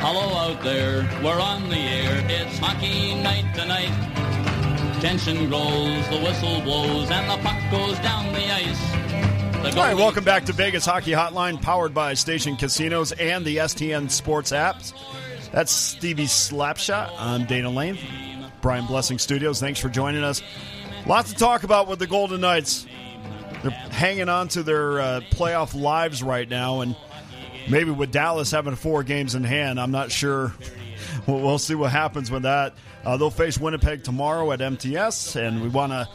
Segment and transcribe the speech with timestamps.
[0.00, 2.24] Hello out there, we're on the air.
[2.28, 3.92] It's hockey night tonight.
[5.00, 8.90] Tension grows, the whistle blows, and the puck goes down the ice.
[9.62, 13.58] The All right, welcome back to Vegas Hockey Hotline, powered by Station Casinos and the
[13.58, 14.94] STN Sports apps.
[15.52, 17.12] That's Stevie Slapshot.
[17.18, 17.98] I'm Dana Lane,
[18.62, 19.60] Brian Blessing Studios.
[19.60, 20.42] Thanks for joining us.
[21.06, 22.86] Lots to talk about with the Golden Knights.
[23.62, 26.96] They're hanging on to their uh, playoff lives right now, and
[27.68, 30.54] maybe with Dallas having four games in hand, I'm not sure.
[31.26, 32.74] We'll, we'll see what happens with that.
[33.04, 36.08] Uh, they'll face Winnipeg tomorrow at MTS, and we want to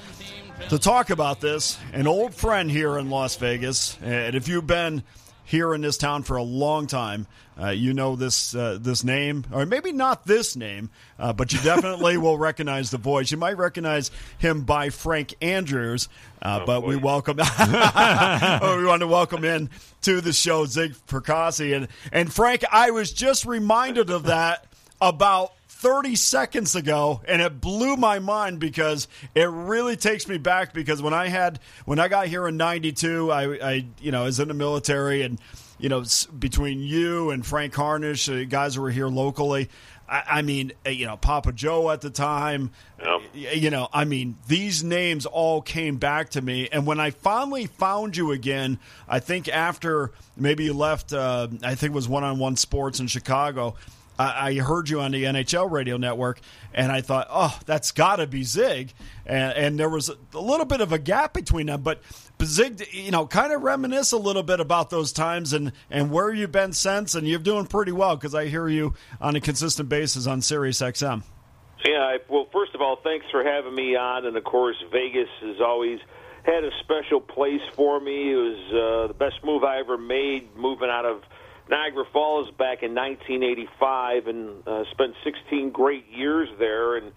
[0.69, 1.77] to talk about this.
[1.91, 5.03] An old friend here in Las Vegas, and if you've been
[5.43, 7.27] here in this town for a long time,
[7.59, 10.89] uh, you know this uh, this name, or maybe not this name,
[11.19, 13.31] uh, but you definitely will recognize the voice.
[13.31, 16.09] You might recognize him by Frank Andrews,
[16.41, 17.37] uh, but we welcome.
[17.41, 19.69] oh, we want to welcome in
[20.01, 22.63] to the show Zig Fracassi and and Frank.
[22.71, 24.65] I was just reminded of that
[24.99, 30.73] about 30 seconds ago and it blew my mind because it really takes me back
[30.73, 34.39] because when I had when I got here in 92 I, I you know was
[34.39, 35.41] in the military and
[35.83, 36.01] you know
[36.39, 39.69] between you and Frank Harnish uh, guys who were here locally.
[40.07, 42.71] I, I mean uh, you know Papa Joe at the time.
[43.35, 46.69] Y- you know I mean these names all came back to me.
[46.71, 51.75] And when I finally found you again I think after maybe you left uh, I
[51.75, 53.75] think it was one on one sports in Chicago
[54.17, 56.39] I I heard you on the NHL radio network,
[56.73, 58.93] and I thought, oh, that's got to be Zig.
[59.25, 62.01] And, and there was a little bit of a gap between them, but
[62.43, 66.33] Zig, you know, kind of reminisce a little bit about those times and, and where
[66.33, 69.89] you've been since, and you're doing pretty well because I hear you on a consistent
[69.89, 71.23] basis on Sirius XM.
[71.85, 74.25] Yeah, I- well, first of all, thanks for having me on.
[74.25, 75.99] And of course, Vegas has always
[76.43, 78.31] had a special place for me.
[78.31, 81.23] It was uh, the best move I ever made moving out of
[81.69, 86.97] Niagara Falls back in 1985 and uh, spent 16 great years there.
[86.97, 87.11] And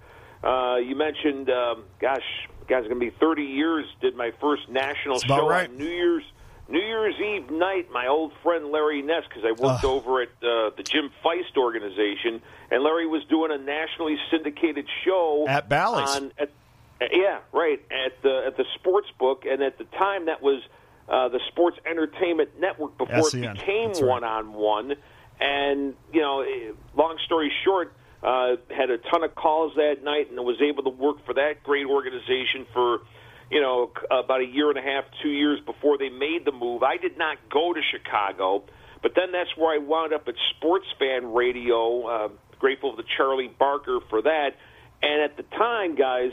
[0.44, 2.22] uh, you mentioned, um, gosh,
[2.69, 3.87] guys, it's going to be 30 years.
[4.00, 5.69] Did my first national show right.
[5.69, 6.25] on New Year's.
[6.69, 10.71] New Year's Eve night, my old friend Larry Ness, because I worked over at uh,
[10.77, 16.16] the Jim Feist organization, and Larry was doing a nationally syndicated show At Bally's.
[16.16, 16.50] On, at,
[17.00, 20.60] uh, yeah, right at the at the sports book, and at the time that was
[21.09, 24.94] uh, the Sports Entertainment Network before SEN, it became one on one.
[25.38, 30.31] And you know, eh, long story short, uh, had a ton of calls that night,
[30.31, 33.00] and was able to work for that great organization for
[33.50, 36.82] you know, about a year and a half, two years before they made the move.
[36.82, 38.65] I did not go to Chicago,
[39.03, 42.06] but then that's where I wound up at Sports Fan Radio.
[42.06, 42.28] Uh,
[42.59, 44.56] grateful to Charlie Barker for that.
[45.03, 46.33] And at the time, guys,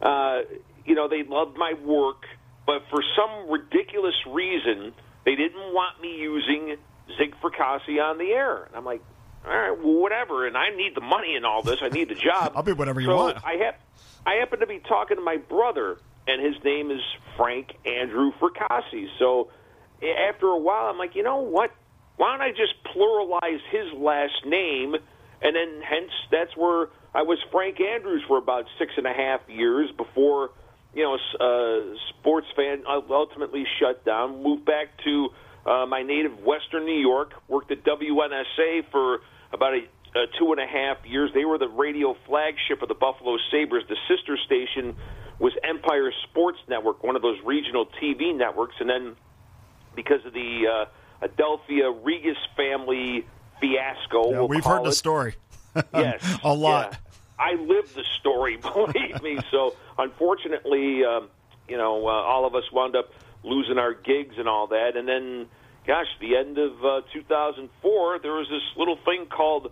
[0.00, 0.42] uh,
[0.84, 2.22] you know, they loved my work,
[2.64, 4.92] but for some ridiculous reason,
[5.24, 6.76] they didn't want me using
[7.18, 8.64] Zig Fracassi on the air.
[8.64, 9.02] And I'm like,
[9.46, 10.46] all right, well, whatever.
[10.46, 11.78] And I need the money and all this.
[11.82, 12.52] I need the job.
[12.54, 13.38] I'll be whatever you so want.
[13.44, 13.74] I have,
[14.26, 17.00] I happen to be talking to my brother, and his name is
[17.36, 19.06] Frank Andrew Fracassi.
[19.18, 19.50] So
[20.28, 21.70] after a while, I'm like, you know what?
[22.16, 24.94] Why don't I just pluralize his last name,
[25.42, 29.40] and then hence that's where I was Frank Andrews for about six and a half
[29.48, 30.50] years before
[30.96, 34.42] you know, uh, sports fan ultimately shut down.
[34.42, 35.28] Moved back to
[35.66, 37.32] uh, my native Western New York.
[37.48, 39.20] Worked at WNSA for
[39.56, 39.80] about a,
[40.14, 41.30] uh, two and a half years.
[41.34, 43.84] They were the radio flagship of the Buffalo Sabres.
[43.88, 44.94] The sister station
[45.38, 48.76] was Empire Sports Network, one of those regional TV networks.
[48.80, 49.16] And then
[49.94, 50.86] because of the
[51.22, 53.26] uh, Adelphia Rigas family
[53.60, 55.34] fiasco, Yeah, we'll we've call heard the story
[55.94, 56.92] Yes, a lot.
[56.92, 56.98] yeah.
[57.38, 59.38] I lived the story, believe me.
[59.50, 61.28] So, unfortunately, um,
[61.68, 63.10] you know, uh, all of us wound up
[63.42, 64.96] losing our gigs and all that.
[64.96, 65.46] And then,
[65.86, 69.70] gosh, the end of uh, 2004, there was this little thing called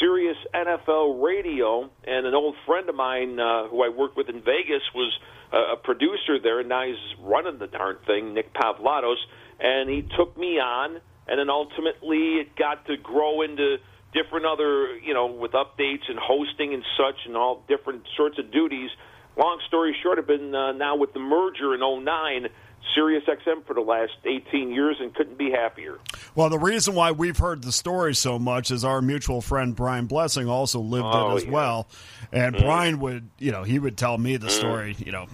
[0.00, 4.40] Sirius NFL Radio, and an old friend of mine uh, who I worked with in
[4.40, 5.12] Vegas was
[5.52, 9.16] uh, a producer there, and now he's running the darn thing, Nick Pavlatos,
[9.58, 13.76] and he took me on, and then ultimately it got to grow into
[14.12, 18.52] different other, you know, with updates and hosting and such, and all different sorts of
[18.52, 18.90] duties.
[19.36, 22.48] Long story short, I've been uh, now with the merger in '09,
[22.94, 25.98] Sirius XM for the last 18 years, and couldn't be happier.
[26.34, 30.06] Well, the reason why we've heard the story so much is our mutual friend Brian
[30.06, 31.50] Blessing also lived Oh, it as yeah.
[31.50, 31.88] well.
[32.32, 32.60] And Mhm.
[32.60, 35.26] Brian would, you know, he would tell me the story, you know,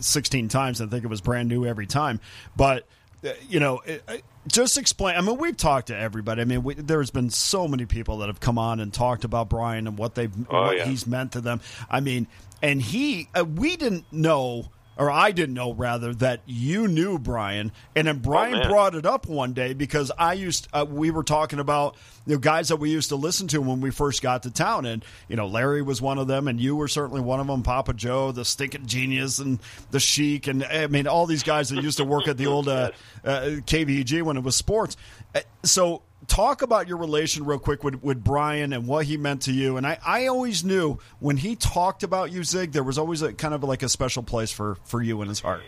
[0.00, 0.80] 16 times.
[0.80, 2.20] I think it was brand new every time.
[2.56, 2.86] But,
[3.24, 5.14] uh, you know, it, it- just explain.
[5.14, 6.40] I mean, we've talked to everybody.
[6.40, 9.50] I mean, we, there's been so many people that have come on and talked about
[9.50, 10.86] Brian and what they've, Oh, what yeah.
[10.86, 11.60] he's meant to them.
[11.90, 12.26] I mean,
[12.62, 17.70] and he, uh, we didn't know or I didn't know rather that you knew Brian,
[17.94, 21.22] and then Brian Oh, brought it up one day because I used uh, we were
[21.22, 21.96] talking about
[22.26, 24.86] you know guys that we used to listen to when we first got to town,
[24.86, 27.62] and you know Larry was one of them, and you were certainly one of them,
[27.62, 29.60] Papa Joe, the Stinking Genius, and
[29.92, 32.68] the Sheik, and I mean all these guys that used to work at the old
[32.68, 32.90] uh,
[33.24, 34.96] uh, KVG when it was sports.
[35.34, 39.42] Uh, so talk about your relation real quick with, with Brian and what he meant
[39.42, 39.76] to you.
[39.76, 43.32] And I, I always knew when he talked about you, Zig, there was always a
[43.32, 45.62] kind of like a special place for, for you in his heart.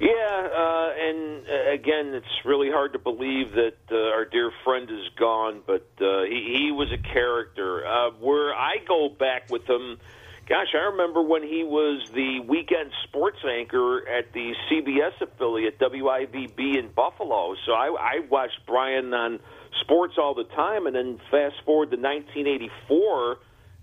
[0.00, 4.88] Yeah, uh, and uh, again, it's really hard to believe that uh, our dear friend
[4.88, 7.84] is gone, but uh, he, he was a character.
[7.84, 9.98] Uh, where I go back with him,
[10.48, 16.78] gosh, I remember when he was the weekend sports anchor at the CBS affiliate WIVB
[16.78, 17.54] in Buffalo.
[17.66, 19.40] So I, I watched Brian on
[19.82, 23.38] sports all the time, and then fast forward to 1984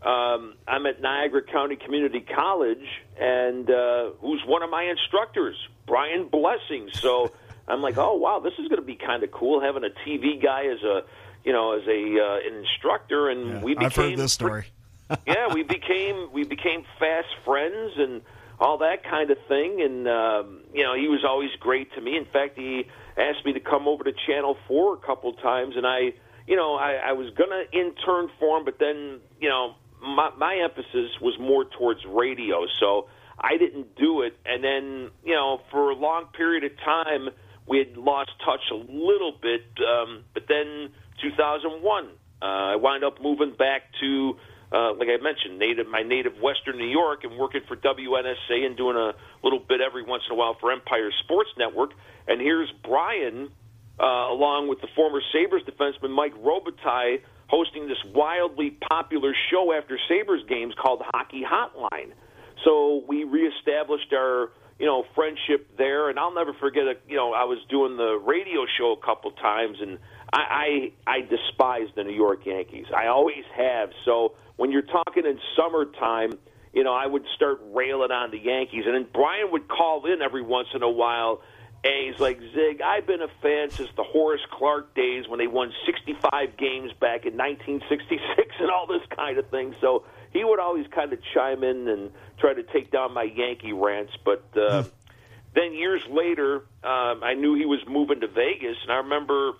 [0.05, 2.85] um, I'm at Niagara County Community College,
[3.19, 5.55] and uh, who's one of my instructors,
[5.87, 6.89] Brian Blessing.
[6.93, 7.31] So
[7.67, 10.41] I'm like, oh wow, this is going to be kind of cool having a TV
[10.41, 11.01] guy as a,
[11.43, 13.85] you know, as a uh, an instructor, and Yeah, we became.
[13.85, 14.65] I've heard this story.
[15.27, 18.21] yeah, we became we became fast friends and
[18.59, 19.81] all that kind of thing.
[19.81, 22.17] And um, you know, he was always great to me.
[22.17, 22.85] In fact, he
[23.17, 26.13] asked me to come over to Channel Four a couple times, and I,
[26.47, 30.55] you know, I, I was gonna intern for him, but then you know, my, my
[30.63, 33.07] emphasis was more towards radio, so
[33.39, 34.35] I didn't do it.
[34.45, 37.29] And then you know, for a long period of time,
[37.67, 39.61] we had lost touch a little bit.
[39.85, 40.89] Um, but then
[41.21, 42.07] 2001,
[42.41, 44.37] uh, I wound up moving back to
[44.71, 48.75] uh, like I mentioned, native my native Western New York, and working for WNSA and
[48.75, 49.13] doing a
[49.43, 51.91] little bit every once in a while for Empire Sports Network.
[52.27, 53.49] And here's Brian,
[53.99, 59.99] uh, along with the former Sabres defenseman Mike Robitaille, hosting this wildly popular show after
[60.07, 62.11] Sabres games called Hockey Hotline.
[62.63, 66.83] So we reestablished our you know friendship there, and I'll never forget.
[66.83, 69.99] A, you know, I was doing the radio show a couple times, and
[70.35, 72.87] I I, I despise the New York Yankees.
[72.95, 73.91] I always have.
[74.03, 76.37] So when you're talking in summertime,
[76.73, 80.21] you know, I would start railing on the Yankees, and then Brian would call in
[80.21, 81.41] every once in a while.
[81.85, 85.45] And he's like, Zig, I've been a fan since the Horace Clarke days when they
[85.45, 89.75] won 65 games back in 1966 and all this kind of thing.
[89.79, 90.03] So
[90.33, 94.13] he would always kind of chime in and try to take down my Yankee rants.
[94.25, 94.83] But uh,
[95.53, 99.53] then years later, um, I knew he was moving to Vegas, and I remember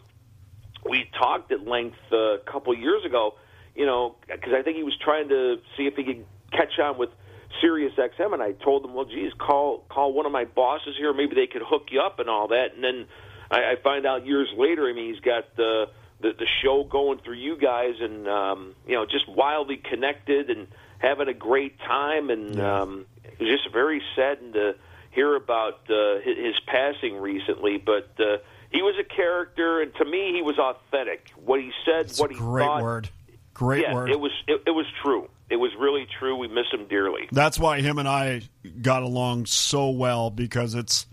[0.89, 3.35] we talked at length uh, a couple years ago.
[3.75, 6.97] You know, because I think he was trying to see if he could catch on
[6.97, 7.09] with
[7.61, 11.13] Sirius XM, and I told him, well, geez, call call one of my bosses here.
[11.13, 12.73] Maybe they could hook you up and all that.
[12.73, 13.05] And then
[13.51, 14.87] I, I find out years later.
[14.87, 15.89] I mean, he's got the
[16.21, 20.67] the, the show going through you guys, and um, you know, just wildly connected and
[20.99, 22.29] having a great time.
[22.29, 24.75] And um, it was just very saddened to
[25.11, 28.09] hear about uh, his, his passing recently, but.
[28.19, 28.37] Uh,
[28.75, 31.31] he was a character, and to me, he was authentic.
[31.35, 33.09] What he said, It's what he great thought, word.
[33.53, 34.09] Great yeah, word.
[34.09, 35.29] it was it, it was true.
[35.49, 36.35] It was really true.
[36.35, 37.27] We miss him dearly.
[37.31, 38.41] That's why him and I
[38.81, 41.05] got along so well because it's,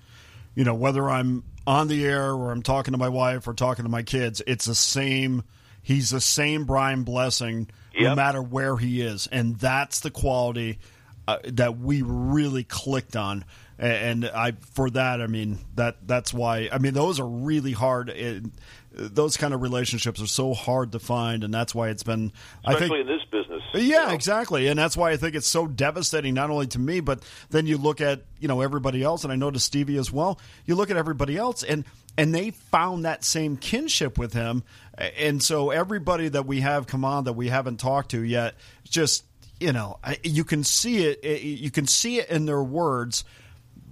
[0.55, 3.85] you know, whether I'm on the air or I'm talking to my wife or talking
[3.85, 5.44] to my kids, it's the same.
[5.82, 7.69] He's the same Brian Blessing
[7.99, 9.26] no matter where he is.
[9.26, 10.79] And that's the quality
[11.28, 13.44] uh, that we really clicked on.
[13.78, 16.69] And I, for that, I mean that that's why.
[16.70, 18.10] I mean those are really hard.
[18.10, 18.44] It,
[18.94, 22.32] those kind of relationships are so hard to find, and that's why it's been.
[22.64, 23.62] I think Especially in this business.
[23.75, 24.08] yeah, you know?
[24.11, 27.66] exactly, and that's why I think it's so devastating, not only to me, but then
[27.66, 30.38] you look at you know everybody else, and I know to Stevie as well.
[30.66, 31.85] You look at everybody else, and
[32.18, 34.62] and they found that same kinship with him,
[34.99, 38.54] and so everybody that we have come on that we haven't talked to yet,
[38.85, 39.25] just
[39.62, 43.25] you know, I- you can see it, it- you can see it in their words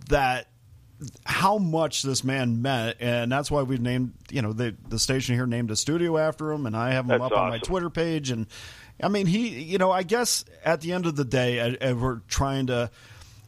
[0.09, 0.49] that
[1.25, 5.35] how much this man meant, and that's why we've named you know the the station
[5.35, 7.59] here named a studio after him, and I have him That's up on my.
[7.59, 8.47] Twitter page, and
[9.03, 11.95] I mean he, you know, I guess at the end of the day, as as
[11.95, 12.91] we're trying to,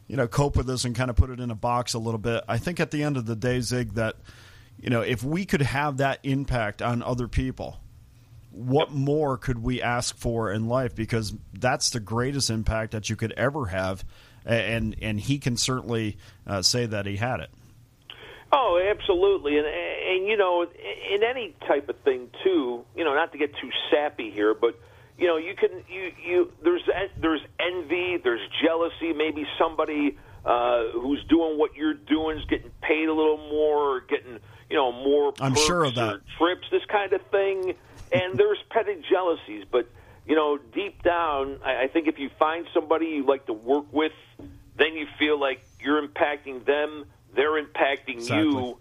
[0.07, 2.17] you know, cope with this and kind of put it in a box a little
[2.19, 2.43] bit.
[2.47, 4.15] I think at the end of the day, Zig, that
[4.79, 7.79] you know, if we could have that impact on other people,
[8.53, 10.95] what more could we ask for in life?
[10.95, 14.05] Because that's the greatest impact that you could ever have,
[14.45, 16.17] and and he can certainly
[16.47, 17.49] uh, say that he had it.
[18.51, 22.85] Oh, absolutely, and and you know, in any type of thing too.
[22.95, 24.79] You know, not to get too sappy here, but
[25.17, 26.83] you know, you can you you there's
[27.19, 29.13] there's envy, there's jealousy.
[29.13, 34.01] Maybe somebody uh, who's doing what you're doing is getting paid a little more, or
[34.01, 35.33] getting you know more.
[35.39, 36.21] I'm sure of that.
[36.37, 37.73] trips, this kind of thing,
[38.13, 39.87] and there's petty jealousies, but.
[40.25, 43.91] You know, deep down, I I think if you find somebody you like to work
[43.91, 44.13] with,
[44.77, 48.37] then you feel like you're impacting them, they're impacting Exactly.
[48.49, 48.77] you,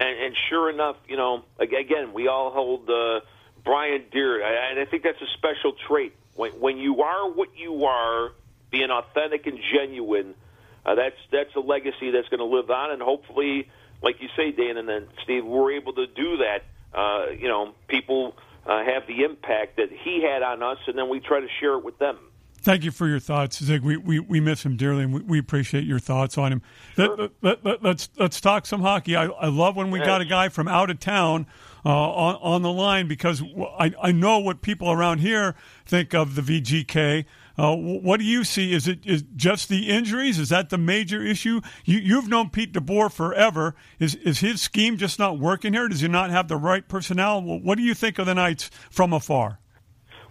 [0.00, 3.20] and, and sure enough, you know, again, we all hold uh,
[3.66, 6.14] Brian dear, I- and I think that's a special trait.
[6.36, 8.32] When, when you are what you are,
[8.70, 10.34] being authentic and genuine,
[10.86, 13.68] uh, that's that's a legacy that's going to live on, and hopefully,
[14.00, 16.62] like you say, Dan, and then Steve, we're able to do that.
[16.94, 18.34] Uh, you know, people
[18.68, 21.74] uh, have the impact that he had on us, and then we try to share
[21.74, 22.18] it with them.
[22.60, 23.82] Thank you for your thoughts, Zig.
[23.82, 26.62] We, we, we miss him dearly, and we, we appreciate your thoughts on him.
[26.96, 29.14] Let, let, let, let, let's let's talk some hockey.
[29.14, 31.46] I, I love when we got a guy from out of town
[31.86, 33.42] uh, on on the line because
[33.78, 35.54] I I know what people around here
[35.86, 37.24] think of the VGK.
[37.58, 38.72] Uh, what do you see?
[38.72, 40.38] Is it is just the injuries?
[40.38, 41.60] Is that the major issue?
[41.84, 43.74] You you've known Pete DeBoer forever.
[43.98, 45.88] Is is his scheme just not working here?
[45.88, 47.42] Does he not have the right personnel?
[47.42, 49.58] What do you think of the Knights from afar?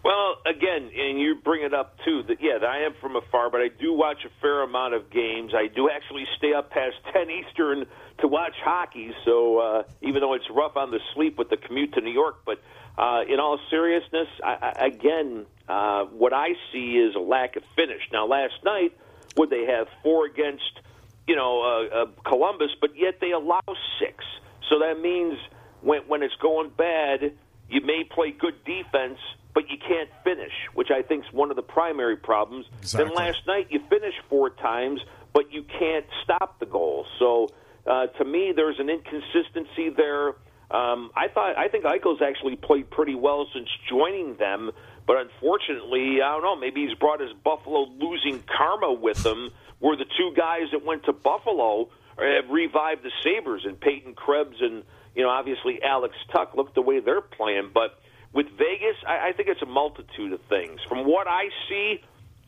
[0.06, 2.24] Well, again, and you bring it up too.
[2.30, 5.52] That yeah, I am from afar, but I do watch a fair amount of games.
[5.54, 7.86] I do actually stay up past ten Eastern
[8.20, 9.12] to watch hockey.
[9.26, 12.38] So uh, even though it's rough on the sleep with the commute to New York,
[12.46, 12.62] but
[12.98, 17.64] uh, in all seriousness, I, I, again, uh, what I see is a lack of
[17.76, 18.02] finish.
[18.12, 18.98] Now, last night,
[19.36, 20.80] would they have four against
[21.28, 23.62] you know uh, uh, Columbus, but yet they allow
[24.00, 24.24] six.
[24.70, 25.38] So that means
[25.82, 27.34] when when it's going bad,
[27.70, 29.20] you may play good defense,
[29.54, 32.66] but you can't finish, which I think is one of the primary problems.
[32.82, 33.10] Exactly.
[33.10, 35.02] Then last night you finished four times,
[35.34, 37.06] but you can't stop the goal.
[37.20, 37.50] So
[37.86, 40.36] uh, to me, there's an inconsistency there.
[40.70, 44.72] Um, I thought I think Eichel's actually played pretty well since joining them,
[45.06, 46.56] but unfortunately, I don't know.
[46.58, 51.06] Maybe he's brought his Buffalo losing karma with him, where the two guys that went
[51.06, 54.84] to Buffalo have revived the Sabres and Peyton Krebs and
[55.16, 56.50] you know obviously Alex Tuch.
[56.56, 58.00] Look the way they're playing, but
[58.34, 60.82] with Vegas, I, I think it's a multitude of things.
[60.90, 62.02] From what I see,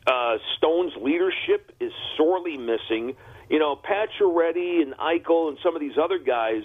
[0.06, 3.16] uh, Stone's leadership is sorely missing.
[3.50, 6.64] You know, Pacioretty and Eichel and some of these other guys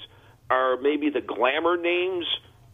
[0.51, 2.27] are maybe the glamour names.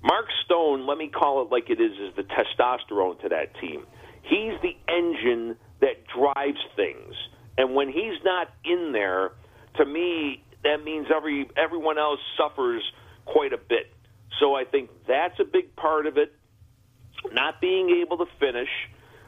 [0.02, 3.84] Mark Stone, let me call it like it is, is the testosterone to that team.
[4.22, 7.14] He's the engine that drives things,
[7.58, 9.32] and when he's not in there,
[9.76, 12.82] to me, that means every everyone else suffers
[13.24, 13.92] quite a bit.
[14.38, 16.32] So I think that's a big part of it.
[17.32, 18.68] Not being able to finish.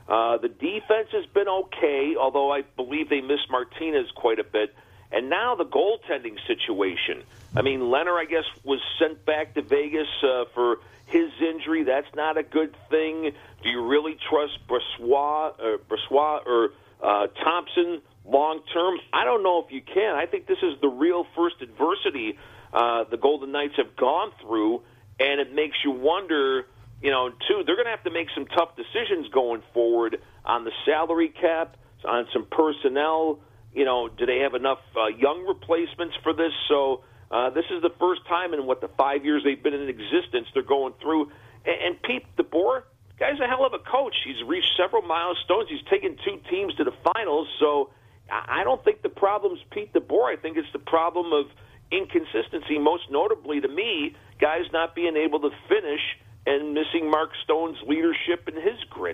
[0.08, 4.74] Uh, the defense has been okay, although I believe they miss Martinez quite a bit.
[5.12, 7.22] And now the goaltending situation.
[7.54, 11.84] I mean, Lehner, I guess, was sent back to Vegas uh, for his injury.
[11.84, 13.32] That's not a good thing.
[13.62, 16.70] Do you really trust Brossoit or, Brossoit or
[17.02, 18.98] uh, Thompson long term?
[19.12, 20.16] I don't know if you can.
[20.16, 22.38] I think this is the real first adversity
[22.72, 24.82] uh, the Golden Knights have gone through,
[25.20, 26.66] and it makes you wonder.
[27.02, 30.62] You know, too, they're going to have to make some tough decisions going forward on
[30.64, 33.40] the salary cap, on some personnel.
[33.74, 36.52] You know, do they have enough uh, young replacements for this?
[36.68, 39.88] So uh, this is the first time in what the five years they've been in
[39.88, 41.30] existence they're going through.
[41.64, 42.82] And, and Pete DeBoer,
[43.18, 44.14] guy's a hell of a coach.
[44.24, 45.68] He's reached several milestones.
[45.70, 47.48] He's taken two teams to the finals.
[47.58, 47.90] So
[48.30, 50.32] I don't think the problem's Pete DeBoer.
[50.32, 51.46] I think it's the problem of
[51.90, 52.78] inconsistency.
[52.78, 56.00] Most notably to me, guys not being able to finish
[56.46, 59.11] and missing Mark Stone's leadership and his grit.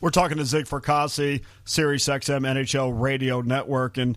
[0.00, 4.16] We're talking to Zig Fracassi, Sirius XM NHL Radio Network, and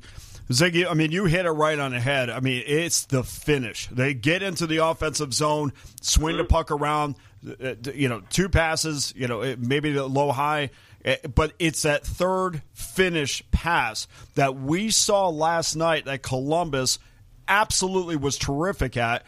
[0.50, 2.30] Ziggy, I mean, you hit it right on the head.
[2.30, 3.88] I mean, it's the finish.
[3.88, 5.72] They get into the offensive zone,
[6.02, 7.16] swing the puck around,
[7.64, 10.72] uh, you know, two passes, you know, maybe the low high,
[11.06, 17.00] eh, but it's that third finish pass that we saw last night that Columbus
[17.48, 19.24] absolutely was terrific at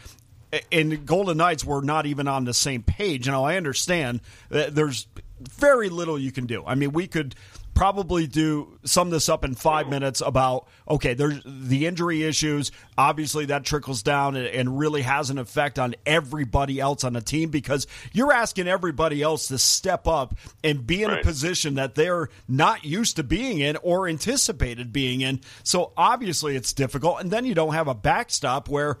[0.70, 3.26] and the Golden Knights were not even on the same page.
[3.26, 4.20] Now I understand
[4.50, 5.06] that there's
[5.40, 6.64] very little you can do.
[6.66, 7.34] I mean, we could
[7.74, 13.46] probably do sum this up in five minutes about okay there's the injury issues obviously
[13.46, 17.50] that trickles down and, and really has an effect on everybody else on the team
[17.50, 22.28] because you're asking everybody else to step up and be in a position that they're
[22.48, 25.40] not used to being in or anticipated being in.
[25.62, 27.20] So obviously it's difficult.
[27.20, 28.98] And then you don't have a backstop where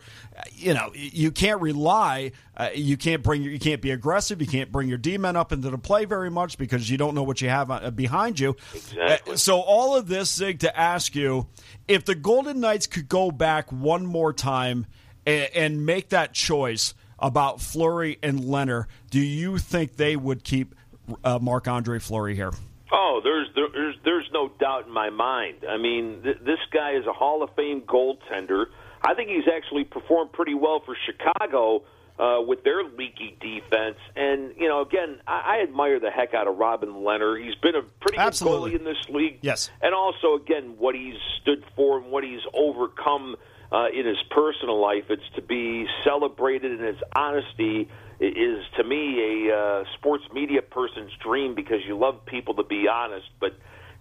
[0.52, 4.40] you know you can't rely uh, you can't bring your, you can't be aggressive.
[4.40, 7.22] You can't bring your d-men up into the play very much because you don't know
[7.22, 8.56] what you have uh, behind you.
[8.74, 9.34] Exactly.
[9.34, 11.46] Uh, so all of this zig to ask you
[11.88, 14.86] if the golden knights could go back one more time
[15.26, 20.74] and, and make that choice about Fleury and Lehner, do you think they would keep
[21.22, 22.52] uh, Marc Andre Fleury here?
[22.92, 25.64] Oh, there's there's there's no doubt in my mind.
[25.68, 28.66] I mean, th- this guy is a Hall of Fame goaltender.
[29.02, 31.82] I think he's actually performed pretty well for Chicago
[32.18, 33.96] uh, with their leaky defense.
[34.16, 37.42] And you know, again, I, I admire the heck out of Robin Lehner.
[37.42, 38.72] He's been a pretty good Absolutely.
[38.72, 39.38] goalie in this league.
[39.42, 39.70] Yes.
[39.82, 43.36] and also again, what he's stood for and what he's overcome
[43.72, 45.04] uh, in his personal life.
[45.08, 47.88] It's to be celebrated, and his honesty
[48.20, 52.86] is to me a uh, sports media person's dream because you love people to be
[52.86, 53.26] honest.
[53.40, 53.54] But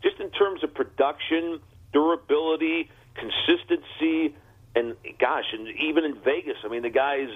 [0.03, 1.59] just in terms of production,
[1.91, 4.35] durability, consistency,
[4.75, 7.29] and gosh, and even in Vegas, I mean, the guy's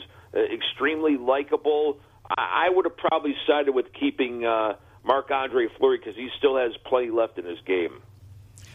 [0.53, 1.99] extremely likable.
[2.29, 4.75] I, I would have probably sided with keeping uh,
[5.09, 8.01] Andre Fleury because he still has plenty left in his game.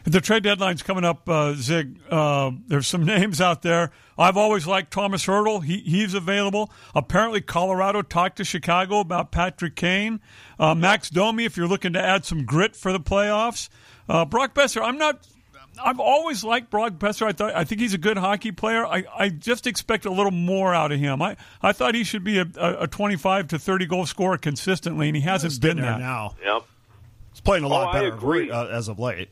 [0.05, 1.97] The trade deadline's coming up, uh, Zig.
[2.11, 3.93] Uh, there's some names out there.
[4.19, 5.63] I've always liked Thomas Hertl.
[5.63, 6.71] He, he's available.
[6.95, 10.21] Apparently, Colorado talked to Chicago about Patrick Kane.
[10.59, 13.69] Uh, Max Domi, if you're looking to add some grit for the playoffs.
[14.09, 15.27] Uh, Brock Boeser, I'm not.
[15.83, 17.27] I've always liked Brock Boeser.
[17.27, 18.85] I thought I think he's a good hockey player.
[18.87, 21.23] I, I just expect a little more out of him.
[21.23, 25.09] I, I thought he should be a, a, a 25 to 30 goal scorer consistently,
[25.09, 26.01] and he hasn't been been there that.
[26.01, 26.35] now.
[26.45, 26.63] Yep.
[27.33, 28.51] He's playing a lot Oh, I better agree.
[28.51, 29.31] uh, as of late.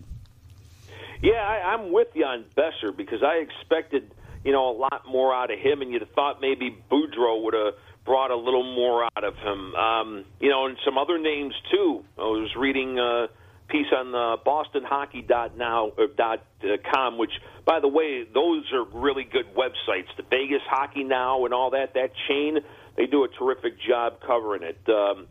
[1.22, 4.10] Yeah, I, I'm with you on Boeser because I expected
[4.44, 7.54] you know a lot more out of him, and you'd have thought maybe Boudreau would
[7.54, 7.74] have
[8.06, 9.74] brought a little more out of him.
[9.74, 12.02] Um, you know, and some other names too.
[12.16, 13.28] I was reading a
[13.70, 17.32] piece on uh, BostonHockey.now or dot uh, com, which,
[17.64, 20.08] by the way, those are really good websites.
[20.16, 22.58] The Vegas Hockey Now and all that that chain,
[22.96, 24.78] they do a terrific job covering it.
[24.88, 25.26] Um,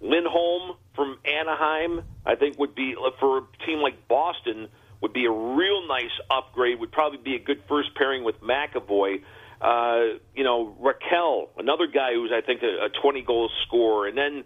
[0.00, 4.68] Lindholm from Anaheim, I think, would be for a team like Boston
[5.00, 6.80] would be a real nice upgrade.
[6.80, 9.22] Would probably be a good first pairing with McAvoy.
[9.60, 14.16] Uh, you know, Rakell, another guy who's I think a, a 20 goal scorer, and
[14.16, 14.44] then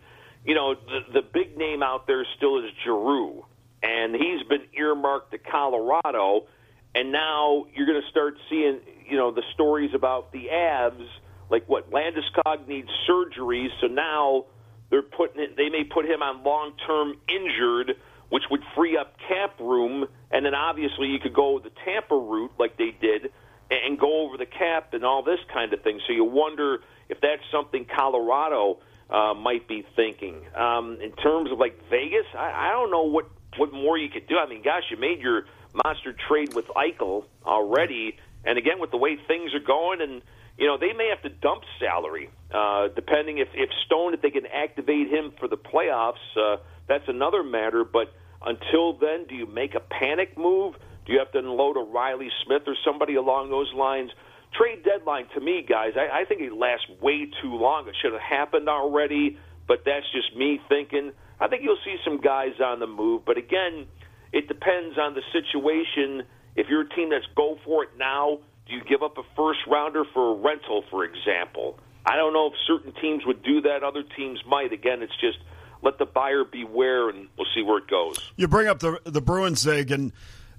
[0.49, 3.45] you know the the big name out there still is Giroux,
[3.83, 6.47] and he's been earmarked to Colorado,
[6.95, 11.07] and now you're going to start seeing you know the stories about the Avs,
[11.51, 14.47] like what Landeskog needs surgery, so now
[14.89, 17.97] they're putting it, they may put him on long term injured,
[18.31, 22.53] which would free up cap room, and then obviously you could go the Tampa route
[22.59, 23.31] like they did
[23.71, 26.01] and go over the cap and all this kind of thing.
[26.07, 26.79] So you wonder
[27.11, 28.79] if that's something Colorado
[29.11, 30.37] uh, might be thinking.
[30.55, 34.29] Um, in terms of like Vegas, I, I don't know what what more you could
[34.29, 34.37] do.
[34.37, 35.45] I mean, gosh, you made your
[35.85, 40.23] monster trade with Eichel already, and again with the way things are going, and
[40.59, 44.31] you know they may have to dump salary uh, depending if if Stone if they
[44.31, 46.15] can activate him for the playoffs.
[46.37, 46.57] Uh,
[46.87, 50.75] that's another matter, but until then, do you make a panic move?
[51.07, 54.11] Do you have to unload a Reilly Smith or somebody along those lines?
[54.55, 57.87] Trade deadline to me, guys, I, I think it lasts way too long.
[57.89, 61.13] It should have happened already, but that's just me thinking.
[61.41, 63.87] I think you'll see some guys on the move, but again,
[64.33, 66.25] it depends on the situation.
[66.57, 69.61] If you're a team that's go for it now, do you give up a first
[69.67, 71.79] rounder for a rental, for example?
[72.05, 73.83] I don't know if certain teams would do that.
[73.83, 74.73] Other teams might.
[74.73, 75.39] Again, it's just
[75.83, 78.33] let the buyer beware, and we'll see where it goes.
[78.37, 80.13] You bring up the the Bruins, Zig, and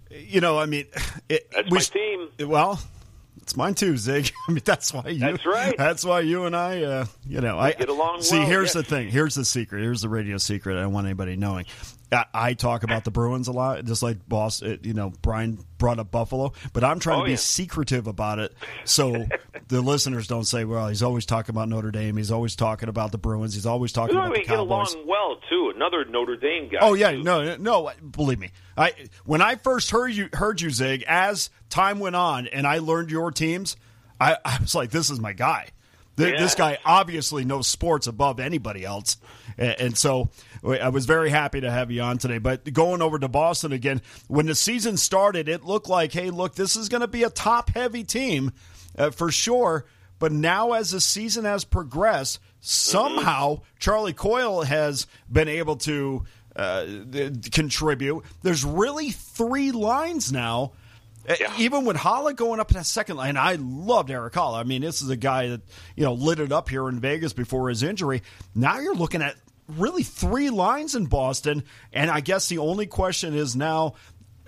[0.10, 0.86] you know, I mean,
[1.30, 2.50] it, That's we, my team.
[2.50, 2.80] Well,
[3.50, 4.32] it's mine too, Zig.
[4.48, 5.20] I mean, that's why you.
[5.20, 5.76] That's right.
[5.76, 8.84] That's why you and I, uh, you know, I get along See, well, here's the
[8.84, 9.10] thing.
[9.10, 9.82] Here's the secret.
[9.82, 10.78] Here's the radio secret.
[10.78, 11.66] I don't want anybody knowing.
[12.12, 14.64] I, I talk about the Bruins a lot, just like boss.
[14.64, 17.38] uh, You know, Brian brought up Buffalo, but I'm trying Oh, to be yeah.
[17.38, 19.28] secretive about it, so
[19.68, 22.18] the listeners don't say, "Well, he's always talking about Notre Dame.
[22.18, 23.54] He's always talking about the Bruins.
[23.54, 25.72] He's always talking You know, about we the get Cowboys." along well too.
[25.76, 26.80] Another Notre Dame guy.
[26.82, 27.24] Oh yeah, too.
[27.24, 27.92] no, no.
[28.12, 28.94] Believe me, I
[29.26, 33.12] when I first heard you heard you Zig as time went on and I learned
[33.12, 33.78] your teams,
[34.20, 35.68] I, I was like, this is my guy.
[36.20, 36.40] Th- Yeah.
[36.40, 39.18] This guy obviously knows sports above anybody else,
[39.58, 40.30] and, and so
[40.64, 42.38] I was very happy to have you on today.
[42.38, 46.54] But going over to Boston again, when the season started, it looked like, hey, look,
[46.56, 48.52] this is going to be a top heavy team
[48.98, 49.86] uh, for sure.
[50.20, 56.86] But now, as the season has progressed, somehow Charlie Coyle has been able to uh,
[57.10, 58.26] th- contribute.
[58.44, 60.74] There's really three lines now.
[61.30, 64.60] Uh, Even with Haula going up in that second line, I loved Erik Haula.
[64.60, 65.62] I mean, this is a guy that
[65.96, 68.24] you know lit it up here in Vegas before his injury.
[68.56, 69.36] Now you're looking at
[69.68, 71.64] really three lines in Boston,
[71.94, 73.94] and I guess the only question is now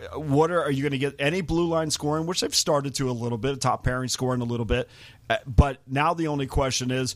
[0.01, 2.95] uh, what are, are you going to get any blue line scoring, which they've started
[2.95, 4.89] to a little bit, top pairing scoring a little bit,
[5.29, 7.15] uh, but now the only question is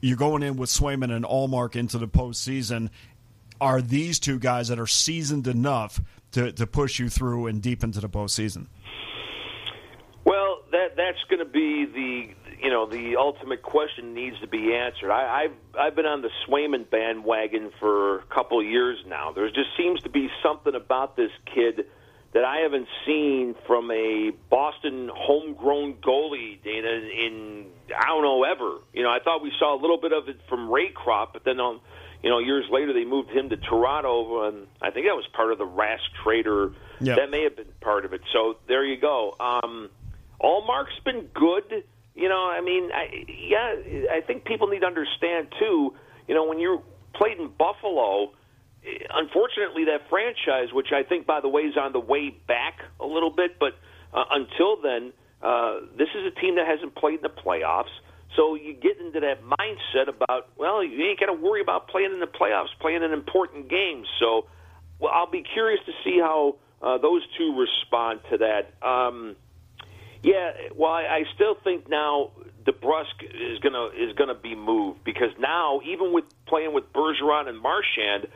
[0.00, 2.90] you're going in with Swayman and Ullmark into the postseason.
[3.58, 5.98] Are these two guys that are seasoned enough
[6.32, 8.66] to, to push you through and deep into the postseason?
[10.72, 15.10] That that's going to be the you know the ultimate question needs to be answered.
[15.10, 19.32] I, I've I've been on the Swayman bandwagon for a couple of years now.
[19.32, 21.86] There just seems to be something about this kid
[22.34, 28.78] that I haven't seen from a Boston homegrown goalie, Dana, in I don't know ever.
[28.92, 31.60] You know, I thought we saw a little bit of it from Raycroft, but then
[31.60, 31.80] um,
[32.22, 35.52] you know, years later they moved him to Toronto, and I think that was part
[35.52, 36.72] of the Rask trader.
[37.00, 37.16] Yep.
[37.16, 38.22] That may have been part of it.
[38.32, 39.36] So there you go.
[39.38, 39.90] Um,
[40.42, 41.84] Ullmark's been good.
[42.14, 43.74] You know, I mean, I, yeah,
[44.12, 45.94] I think people need to understand too.
[46.28, 46.82] You know, when you
[47.14, 48.32] played in Buffalo,
[49.14, 53.06] unfortunately, that franchise, which I think, by the way, is on the way back a
[53.06, 53.74] little bit, but
[54.12, 57.92] uh, until then, uh, this is a team that hasn't played in the playoffs.
[58.34, 62.12] So you get into that mindset about, well, you ain't got to worry about playing
[62.12, 64.06] in the playoffs, playing in important games.
[64.20, 64.46] So
[64.98, 68.86] well, I'll be curious to see how uh, those two respond to that.
[68.86, 69.36] Um,
[70.26, 72.32] yeah, well, I, still think now
[72.64, 77.60] DeBrusk is gonna is gonna be moved because now even with playing with Bergeron and
[77.60, 78.26] Marchand,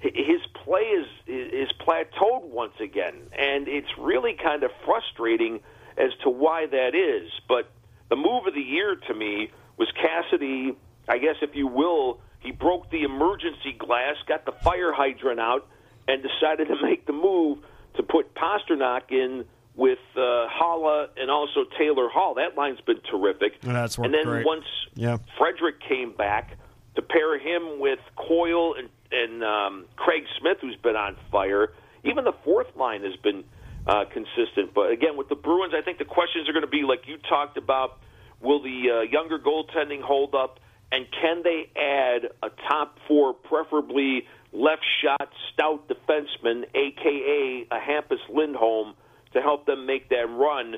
[0.00, 5.60] his play is is plateaued once again, and it's really kind of frustrating
[5.98, 7.30] as to why that is.
[7.46, 7.70] But
[8.08, 10.74] the move of the year to me was Cassidy.
[11.06, 15.68] I guess if you will, he broke the emergency glass, got the fire hydrant out,
[16.08, 17.58] and decided to make the move
[17.96, 19.44] to put Pastrnak in
[19.76, 22.34] with uh, Haula and also Taylor Hall.
[22.34, 23.54] That line's been terrific.
[23.62, 24.46] And that's worked and then great.
[24.46, 25.18] once Yeah.
[25.36, 26.56] Frederic came back
[26.94, 31.72] to pair him with Coyle and, and um, Craig Smith, who's been on fire.
[32.04, 33.44] Even the fourth line has been
[33.86, 34.72] uh, consistent.
[34.74, 37.18] But again, with the Bruins, I think the questions are going to be like you
[37.28, 37.98] talked about:
[38.40, 40.60] Will the uh, younger goaltending hold up,
[40.92, 48.20] and can they add a top four, preferably left shot stout defenseman, aka a Hampus
[48.28, 48.94] Lindholm,
[49.34, 50.76] to help them make that run?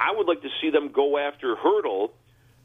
[0.00, 2.10] I would like to see them go after Hertl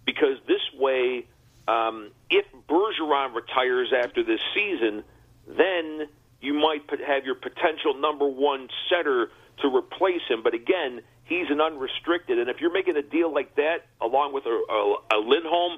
[0.06, 1.28] because this way,
[1.68, 5.04] um, if Bergeron retires after this season,
[5.48, 6.08] then
[6.42, 10.42] you might have your potential number one setter to replace him.
[10.44, 14.46] But again, he's an unrestricted, and if you're making a deal like that along with
[14.46, 15.78] a, a, a Lindholm,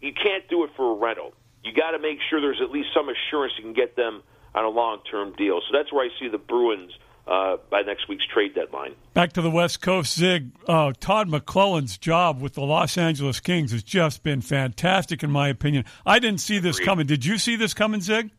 [0.00, 1.32] you can't do it for a rental.
[1.64, 4.22] You got to make sure there's at least some assurance you can get them
[4.54, 5.60] on a long-term deal.
[5.60, 6.92] So that's where I see the Bruins
[7.28, 8.94] uh, by next week's trade deadline.
[9.12, 10.50] Back to the West Coast, Zig.
[10.66, 15.48] Uh, Todd McLellan's job with the Los Angeles Kings has just been fantastic, in my
[15.48, 15.84] opinion.
[16.06, 16.86] I didn't see this Agreed.
[16.86, 17.06] coming.
[17.06, 18.30] Did you see this coming, Zig?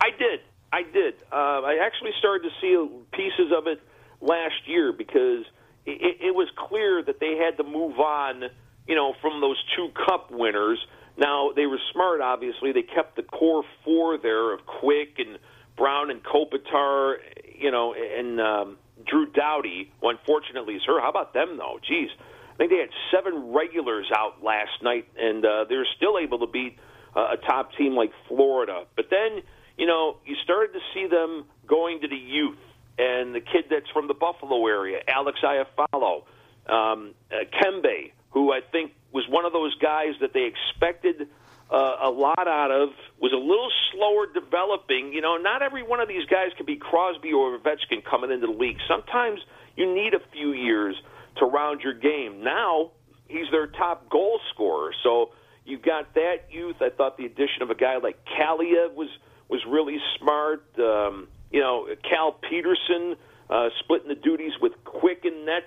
[0.00, 0.40] I did.
[0.72, 1.14] I did.
[1.30, 3.80] Uh, I actually started to see pieces of it
[4.20, 5.44] last year because
[5.84, 8.44] it, it was clear that they had to move on,
[8.88, 10.84] you know, from those two Cup winners.
[11.16, 12.20] Now they were smart.
[12.22, 15.38] Obviously, they kept the core four there of Quick and
[15.76, 17.16] Brown and Kopitar,
[17.58, 19.92] you know, and um, Drew Doughty.
[20.00, 21.00] Who unfortunately is hurt.
[21.02, 21.78] How about them though?
[21.90, 22.08] Jeez,
[22.54, 26.46] I think they had seven regulars out last night, and uh, they're still able to
[26.46, 26.78] beat
[27.16, 28.84] uh, a top team like Florida.
[28.94, 29.42] But then,
[29.76, 32.58] you know, you started to see them going to the youth,
[32.98, 36.22] and the kid that's from the Buffalo area, Alex Iafallo,
[36.68, 41.28] um, uh, Kempe, who I think was one of those guys that they expected
[41.74, 45.12] uh, a lot out of, was a little slower developing.
[45.12, 48.46] You know, not every one of these guys could be Crosby or Ovechkin coming into
[48.46, 48.78] the league.
[48.86, 49.40] Sometimes
[49.74, 50.94] you need a few years
[51.38, 52.44] to round your game.
[52.44, 52.92] Now
[53.26, 55.30] he's their top goal scorer, so
[55.64, 56.76] you got that youth.
[56.80, 59.08] I thought the addition of a guy like Kalia was
[59.48, 60.64] was really smart.
[60.78, 63.16] Um, you know, Cal Petersen
[63.50, 65.66] uh, splitting the duties with Quick and Net.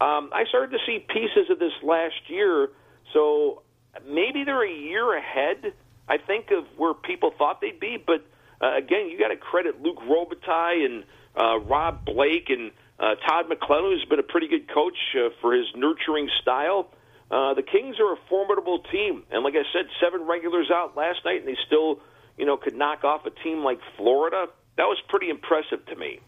[0.00, 2.68] Um, I started to see pieces of this last year,
[3.14, 3.62] so
[4.06, 5.72] maybe they're a year ahead.
[6.08, 8.24] I think of where people thought they'd be, but
[8.60, 11.04] uh, again, you got to credit Luc Robitaille and
[11.36, 15.52] uh, Rob Blake and uh, Todd McLellan, who's been a pretty good coach uh, for
[15.54, 16.88] his nurturing style.
[17.30, 21.24] Uh, the Kings are a formidable team, and like I said, seven regulars out last
[21.24, 21.98] night, and they still,
[22.38, 24.46] you know, could knock off a team like Florida.
[24.76, 26.20] That was pretty impressive to me.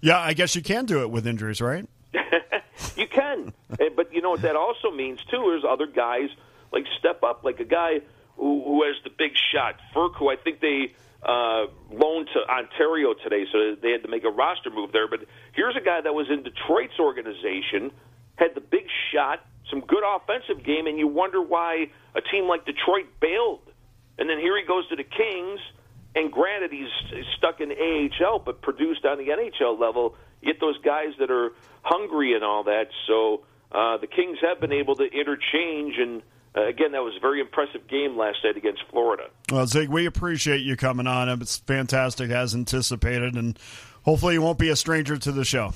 [0.00, 1.86] Yeah, I guess you can do it with injuries, right?
[2.96, 5.54] you can, Eh, but you know what that also means too.
[5.56, 6.30] Is other guys
[6.72, 8.00] like step up, like a guy
[8.36, 13.14] who, who has the big shot, Frk, who I think they uh, loaned to Ontario
[13.14, 15.08] today, so they had to make a roster move there.
[15.08, 15.20] But
[15.54, 17.90] here's a guy that was in Detroit's organization,
[18.36, 22.64] had the big shot, some good offensive game, and you wonder why a team like
[22.64, 23.60] Detroit bailed.
[24.18, 25.60] And then here he goes to the Kings,
[26.14, 30.14] and granted he's stuck in AHL, but produced on the NHL level.
[30.40, 31.52] You get those guys that are
[31.82, 32.88] hungry and all that.
[33.06, 36.22] So uh, the Kings have been able to interchange, and
[36.58, 39.24] uh, again, that was a very impressive game last night against Florida.
[39.50, 41.28] Well, Zig, we appreciate you coming on.
[41.28, 43.58] It's fantastic as anticipated, and
[44.02, 45.72] hopefully you won't be a stranger to the show.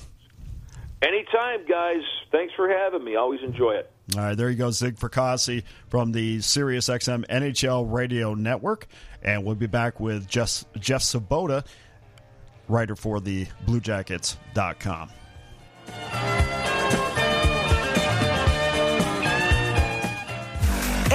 [1.01, 2.01] Anytime, guys.
[2.31, 3.15] Thanks for having me.
[3.15, 3.91] Always enjoy it.
[4.17, 8.87] All right, there you go, Zig Fracassi from the SiriusXM NHL Radio Network,
[9.21, 11.63] and we'll be back with Jeff, Jeff Svoboda
[12.67, 15.09] writer for the BlueJackets.com.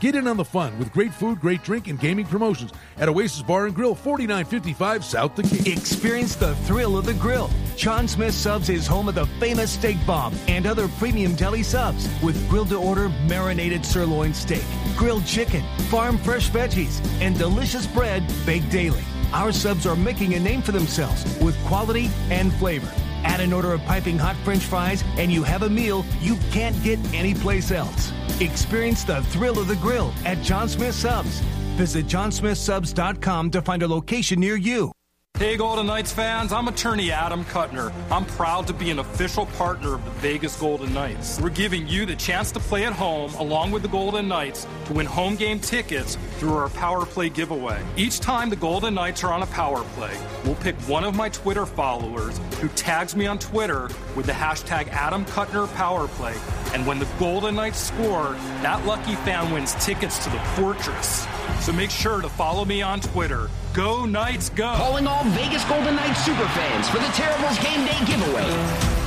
[0.00, 3.42] Get in on the fun with great food, great drink, and gaming promotions at Oasis
[3.42, 5.70] Bar and Grill, 4955 South Decatur.
[5.70, 7.48] Experience the thrill of the grill.
[7.76, 12.08] John Smith Subs is home of the famous steak bomb and other premium deli subs
[12.22, 14.64] with grilled to order marinated sirloin steak,
[14.96, 19.02] grilled chicken, farm fresh veggies, and delicious bread baked daily.
[19.32, 22.92] Our subs are making a name for themselves with quality and flavor.
[23.24, 26.80] Add an order of piping hot french fries, and you have a meal you can't
[26.82, 28.12] get anyplace else.
[28.40, 31.40] Experience the thrill of the grill at John Smith Subs.
[31.76, 34.92] Visit johnsmithsubs.com to find a location near you.
[35.36, 37.92] Hey, Golden Knights fans, I'm attorney Adam Kuttner.
[38.08, 41.40] I'm proud to be an official partner of the Vegas Golden Knights.
[41.40, 44.92] We're giving you the chance to play at home along with the Golden Knights to
[44.92, 47.82] win home game tickets through our Power Play giveaway.
[47.96, 51.30] Each time the Golden Knights are on a Power Play, we'll pick one of my
[51.30, 56.36] Twitter followers who tags me on Twitter with the hashtag Adam Kuttner Power Play.
[56.74, 61.26] And when the Golden Knights score, that lucky fan wins tickets to the Fortress.
[61.58, 63.50] So make sure to follow me on Twitter.
[63.74, 64.72] Go Knights, go!
[64.76, 68.46] Calling all Vegas Golden Knights superfans for the Terribles Game Day giveaway.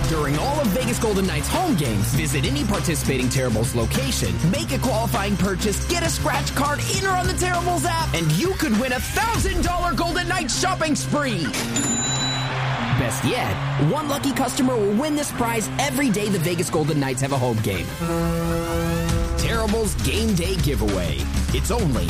[0.09, 4.77] During all of Vegas Golden Knights home games, visit any participating Terribles location, make a
[4.79, 8.77] qualifying purchase, get a scratch card in or on the Terribles app, and you could
[8.77, 11.45] win a $1,000 Golden Knights shopping spree.
[12.99, 13.55] Best yet,
[13.89, 17.37] one lucky customer will win this prize every day the Vegas Golden Knights have a
[17.37, 17.85] home game.
[19.37, 21.19] Terribles Game Day Giveaway.
[21.53, 22.09] It's only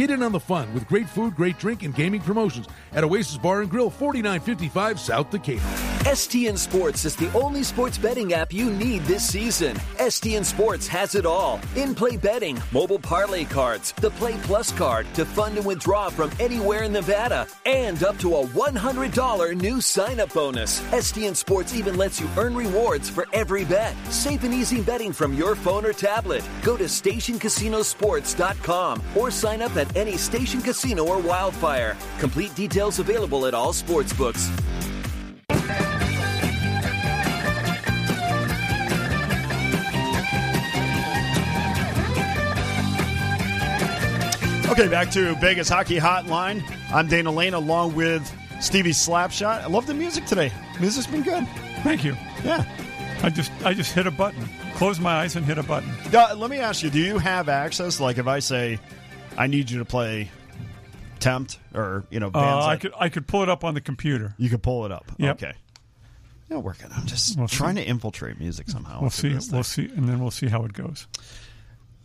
[0.00, 3.36] Get in on the fun with great food, great drink, and gaming promotions at Oasis
[3.36, 5.60] Bar and Grill, 4955 South Decatur.
[6.06, 9.76] STN Sports is the only sports betting app you need this season.
[9.98, 15.06] STN Sports has it all in play betting, mobile parlay cards, the Play Plus card
[15.12, 20.18] to fund and withdraw from anywhere in Nevada, and up to a $100 new sign
[20.18, 20.80] up bonus.
[20.92, 23.94] STN Sports even lets you earn rewards for every bet.
[24.06, 26.42] Safe and easy betting from your phone or tablet.
[26.62, 31.96] Go to stationcasinosports.com or sign up at any station casino or wildfire.
[32.18, 34.50] Complete details available at all sportsbooks.
[44.70, 46.62] Okay, back to Vegas Hockey Hotline.
[46.92, 48.22] I'm Dana Lane along with
[48.60, 49.62] Stevie Slapshot.
[49.62, 50.52] I love the music today.
[50.78, 51.44] Music's been good.
[51.82, 52.16] Thank you.
[52.44, 52.64] Yeah.
[53.22, 54.48] I just I just hit a button.
[54.74, 55.90] Close my eyes and hit a button.
[56.14, 58.00] Uh, let me ask you: Do you have access?
[58.00, 58.78] Like, if I say,
[59.36, 60.30] I need you to play
[61.18, 63.80] Tempt or you know, Uh, bands I could I could pull it up on the
[63.80, 64.34] computer.
[64.38, 65.10] you could pull it up.
[65.18, 65.42] Yep.
[65.42, 65.52] Okay.
[66.48, 66.88] Yeah, working.
[66.96, 67.82] I'm just We'll trying see.
[67.84, 69.00] to infiltrate music somehow.
[69.00, 69.36] We'll see.
[69.52, 71.06] We'll see, and then we'll see how it goes.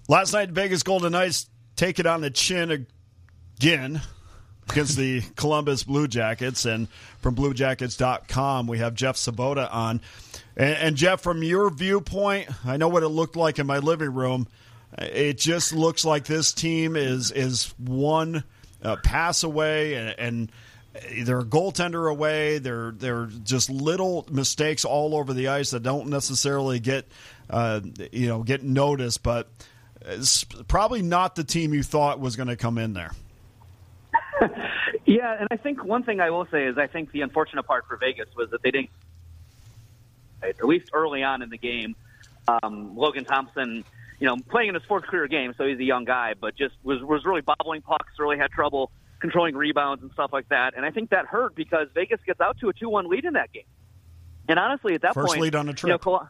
[0.08, 2.86] Last night, Vegas Golden Knights take it on the chin
[3.60, 4.02] again
[4.70, 6.66] against the Columbus Blue Jackets.
[6.66, 6.88] And
[7.22, 10.00] from BlueJackets.com, we have Jeff Svoboda on.
[10.56, 14.14] And, and Jeff, from your viewpoint, I know what it looked like in my living
[14.14, 14.48] room.
[14.98, 18.44] It just looks like this team is is one
[18.82, 20.16] uh, pass away and.
[20.18, 20.52] and
[21.24, 22.58] they're a goaltender away.
[22.60, 27.06] They're they're just little mistakes all over the ice that don't necessarily get
[27.50, 27.82] uh,
[28.14, 29.50] you know get noticed, but
[30.00, 33.12] it's probably not the team you thought was going to come in there.
[35.06, 37.88] Yeah, and I think one thing I will say is I think the unfortunate part
[37.88, 38.90] for Vegas was that they didn't,
[40.42, 41.96] at least early on in the game,
[42.48, 43.84] um, Logan Thompson,
[44.20, 46.76] you know, playing in his fourth career game, so he's a young guy, but just
[46.84, 50.76] was was really bobbling pucks, really had trouble controlling rebounds and stuff like that.
[50.76, 53.52] And I think that hurt because Vegas gets out to a two-one lead in that
[53.52, 53.64] game.
[54.48, 56.02] And honestly, at that First point, lead on a you know, trip.
[56.02, 56.30] Col-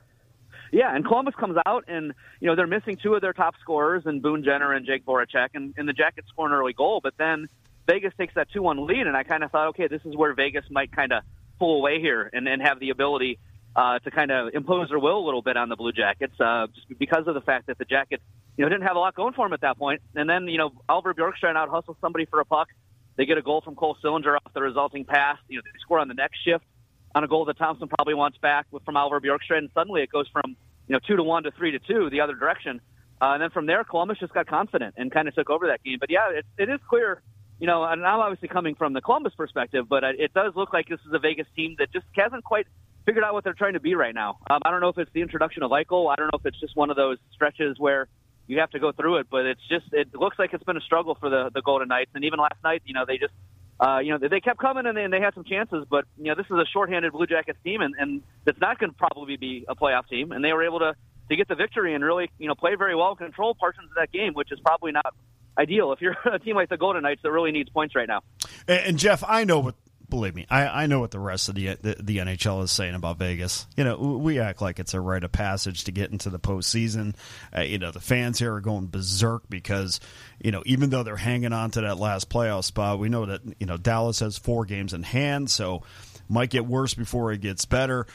[0.72, 4.04] yeah, and Columbus comes out and you know they're missing two of their top scorers,
[4.06, 7.02] and Boone Jenner and Jake Voracek, and, and the Jackets score an early goal.
[7.04, 7.48] But then
[7.88, 10.66] Vegas takes that two-one lead, and I kind of thought, okay, this is where Vegas
[10.70, 11.24] might kind of
[11.60, 13.40] pull away here and, and have the ability
[13.76, 16.68] uh, to kind of impose their will a little bit on the Blue Jackets, uh,
[16.74, 18.24] just because of the fact that the Jackets,
[18.58, 20.02] you know, didn't have a lot going for them at that point.
[20.16, 22.70] And then you know Oliver Bjorkstrand out hustles somebody for a puck.
[23.18, 25.38] They get a goal from Cole Sillinger off the resulting pass.
[25.48, 26.66] You know, they score on the next shift
[27.14, 29.60] on a goal that Thompson probably wants back with, from Oliver Bjorkstrand.
[29.60, 30.56] And suddenly it goes from
[30.88, 32.82] you know two to one to three to two the other direction.
[33.22, 35.84] Uh, and then from there, Columbus just got confident and kind of took over that
[35.84, 35.98] game.
[36.00, 37.22] But yeah, it, it is clear,
[37.60, 40.90] you know, and I'm obviously coming from the Columbus perspective, but it does look like
[40.90, 42.68] this is a Vegas team that just hasn't quite
[43.06, 44.38] figured out what they're trying to be right now.
[44.50, 46.12] Um, I don't know if it's the introduction of Eichel.
[46.12, 48.08] I don't know if it's just one of those stretches where
[48.48, 50.82] you have to go through it, but it's just it looks like it's been a
[50.82, 52.12] struggle for the the Golden Knights.
[52.14, 53.34] And even last night, you know, they just
[53.80, 56.26] uh, you know they kept coming and they, and they had some chances, but you
[56.26, 59.38] know this is a shorthanded Blue Jackets team, and, and it's not going to probably
[59.38, 60.32] be a playoff team.
[60.32, 60.96] And they were able to
[61.30, 64.12] to get the victory and really you know play very well, control portions of that
[64.12, 65.14] game, which is probably not
[65.58, 68.22] ideal if you're a team like the Golden Knights that really needs points right now.
[68.68, 69.76] And Jeff, I know what.
[70.10, 72.96] Believe me, I, I know what the rest of the, the the NHL is saying
[72.96, 73.66] about Vegas.
[73.76, 77.16] You know, we act like it's a rite of passage to get into the postseason.
[77.56, 80.00] Uh, you know, the fans here are going berserk because
[80.40, 83.42] you know even though they're hanging on to that last playoff spot, we know that
[83.60, 85.84] you know Dallas has four games in hand, so
[86.30, 88.06] might get worse before it gets better.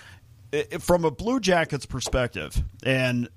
[0.52, 3.28] It, from a Blue Jackets perspective, and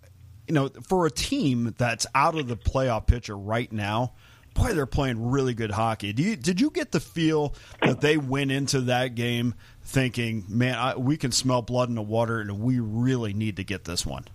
[0.47, 4.13] you know, for a team that's out of the playoff picture right now,
[4.53, 6.13] boy, they're playing really good hockey.
[6.15, 10.95] You, did you get the feel that they went into that game thinking, man, I,
[10.95, 14.25] we can smell blood in the water and we really need to get this one?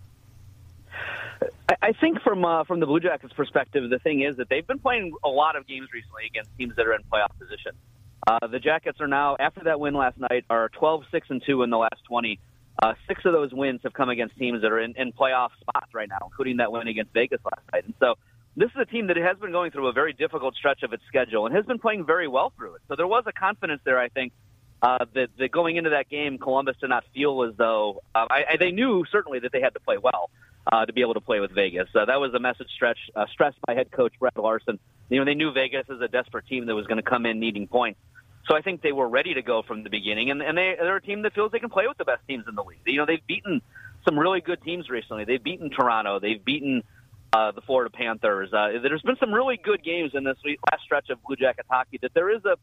[1.69, 4.67] I, I think from uh, from the Blue Jackets' perspective, the thing is that they've
[4.67, 7.73] been playing a lot of games recently against teams that are in playoff position.
[8.27, 11.63] Uh, the Jackets are now, after that win last night, are 12 6 and 2
[11.63, 12.39] in the last 20.
[12.81, 15.93] Uh, six of those wins have come against teams that are in, in playoff spots
[15.95, 17.85] right now, including that win against Vegas last night.
[17.85, 18.15] And so
[18.59, 21.03] this is a team that has been going through a very difficult stretch of its
[21.07, 22.83] schedule and has been playing very well through it.
[22.89, 24.33] So there was a confidence there, I think,
[24.83, 28.45] uh, that, that going into that game, Columbus did not feel as though uh, I,
[28.51, 30.31] I, they knew certainly that they had to play well
[30.71, 31.89] uh, to be able to play with Vegas.
[31.93, 34.81] So that was a message stretch uh, stressed by head coach Brad Larsen.
[35.09, 37.39] You know, they knew Vegas is a desperate team that was going to come in
[37.39, 38.01] needing points.
[38.49, 40.97] So I think they were ready to go from the beginning, and, and they, they're
[40.97, 42.79] a team that feels they can play with the best teams in the league.
[42.87, 43.61] You know, they've beaten
[44.07, 45.25] some really good teams recently.
[45.25, 46.19] They've beaten Toronto.
[46.19, 46.83] They've beaten
[47.39, 48.53] uh, the Florida Panthers.
[48.53, 50.37] Uh, there's been some really good games in this
[50.71, 52.57] last stretch of Blue Jackets hockey that there is a,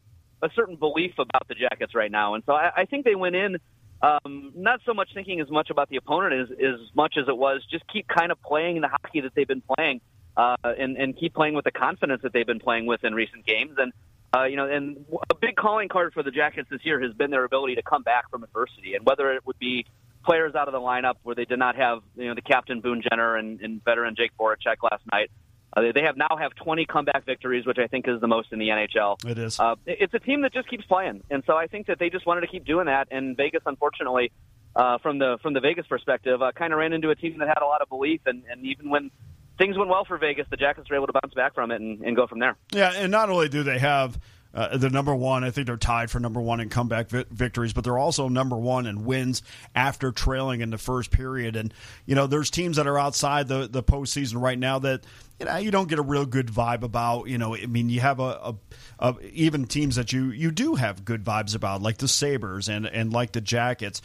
[0.44, 2.34] a certain belief about the Jackets right now.
[2.34, 3.56] And so I, I think they went in
[4.02, 7.36] um, not so much thinking as much about the opponent as, as much as it
[7.36, 10.02] was just keep kind of playing the hockey that they've been playing
[10.36, 13.46] uh, and, and keep playing with the confidence that they've been playing with in recent
[13.46, 13.76] games.
[13.78, 13.92] And
[14.36, 17.30] uh, you know, and a big calling card for the Jackets this year has been
[17.30, 19.86] their ability to come back from adversity, and whether it would be
[20.26, 23.02] players out of the lineup where they did not have, you know, the captain Boone
[23.08, 25.30] Jenner and, and veteran Jake Voracek last night.
[25.74, 28.58] Uh, they, have now have 20 comeback victories, which I think is the most in
[28.58, 29.24] the NHL.
[29.26, 29.60] It is.
[29.60, 32.26] Uh, it's a team that just keeps playing, and so I think that they just
[32.26, 33.08] wanted to keep doing that.
[33.10, 34.32] And Vegas, unfortunately,
[34.74, 37.48] uh, from the from the Vegas perspective, uh, kind of ran into a team that
[37.48, 39.10] had a lot of belief, and, and even when
[39.58, 42.00] things went well for Vegas, the Jackets were able to bounce back from it and,
[42.02, 42.56] and go from there.
[42.72, 44.18] Yeah, and not only do they have
[44.54, 47.72] uh, the number one, I think they're tied for number one in comeback vi- victories,
[47.72, 49.42] but they're also number one in wins
[49.74, 51.56] after trailing in the first period.
[51.56, 51.74] And
[52.06, 55.04] you know, there's teams that are outside the the postseason right now that
[55.38, 57.28] you know you don't get a real good vibe about.
[57.28, 58.54] You know, I mean, you have a, a,
[58.98, 62.86] a even teams that you you do have good vibes about, like the Sabres and
[62.86, 64.00] and like the Jackets.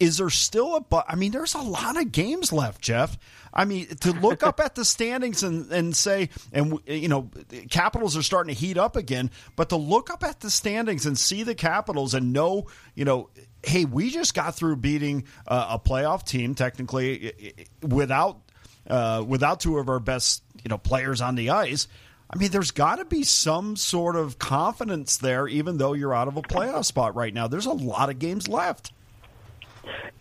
[0.00, 3.18] Is there still a but i mean there's a lot of games left jeff
[3.52, 7.30] i mean to look up at the standings and, and say and you know
[7.70, 11.18] capitals are starting to heat up again but to look up at the standings and
[11.18, 13.30] see the capitals and know you know
[13.62, 17.32] hey we just got through beating uh, a playoff team technically
[17.82, 18.40] without
[18.88, 21.88] uh, without two of our best you know players on the ice
[22.30, 26.26] I mean, there's got to be some sort of confidence there, even though you're out
[26.26, 27.46] of a playoff spot right now.
[27.46, 28.92] There's a lot of games left.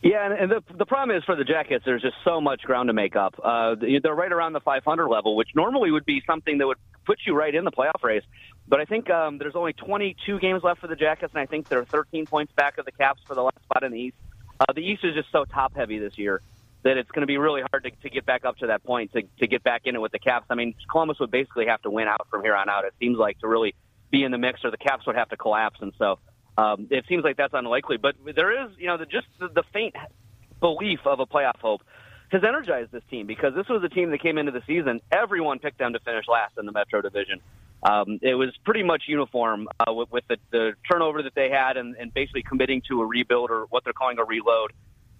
[0.01, 2.93] Yeah, and, the the problem is for the Jackets, there's just so much ground to
[2.93, 3.35] make up.
[3.41, 7.19] Uh, they're right around the 500 level, which normally would be something that would put
[7.25, 8.23] you right in the playoff race.
[8.67, 11.69] But I think um, there's only 22 games left for the Jackets, and I think
[11.69, 14.17] they're 13 points back of the Caps for the last spot in the East.
[14.59, 16.41] Uh, the East is just so top heavy this year
[16.83, 19.13] that it's going to be really hard to, to get back up to that point
[19.13, 20.45] to, to get back in it with the Caps.
[20.49, 22.85] I mean, Columbus would basically have to win out from here on out.
[22.85, 23.73] It seems like to really
[24.11, 26.19] be in the mix, or the Caps would have to collapse, and so.
[26.57, 29.63] Um, it seems like that's unlikely, but there is, you know, the, just the, the
[29.73, 29.95] faint
[30.59, 31.81] belief of a playoff hope
[32.29, 35.01] has energized this team because this was a team that came into the season.
[35.11, 37.41] Everyone picked them to finish last in the Metro Division.
[37.83, 41.77] um, it was pretty much uniform uh, with, with the, the turnover that they had
[41.77, 44.71] and, and basically committing to a rebuild or what they're calling a reload.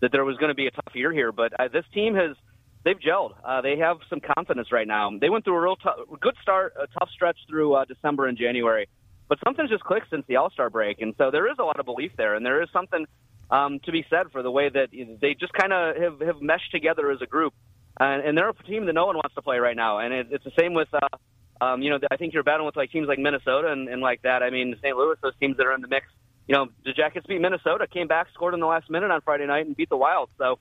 [0.02, 2.36] That there was going to be a tough year here, but uh, this team has
[2.84, 3.36] they've gelled.
[3.44, 5.10] Uh, they have some confidence right now.
[5.18, 8.38] They went through a real t- good start, a tough stretch through uh, December and
[8.38, 8.90] January,
[9.34, 11.80] but something's just clicked since the All Star break, and so there is a lot
[11.80, 13.08] of belief there, and there is something
[13.50, 16.70] um, to be said for the way that they just kind of have, have meshed
[16.72, 17.52] together as a group.
[18.00, 20.28] And, and they're a team that no one wants to play right now, and it,
[20.30, 20.88] it's the same with.
[20.94, 24.04] Uh, um, you know, I think you're battling with like teams like Minnesota and, and
[24.04, 24.44] like that.
[24.44, 24.96] I mean, St.
[24.96, 26.06] Louis, those teams that are in the mix.
[26.48, 29.48] You know, the Jackets beat Minnesota, came back, scored in the last minute on Friday
[29.48, 30.30] night, and beat the Wild.
[30.38, 30.60] So,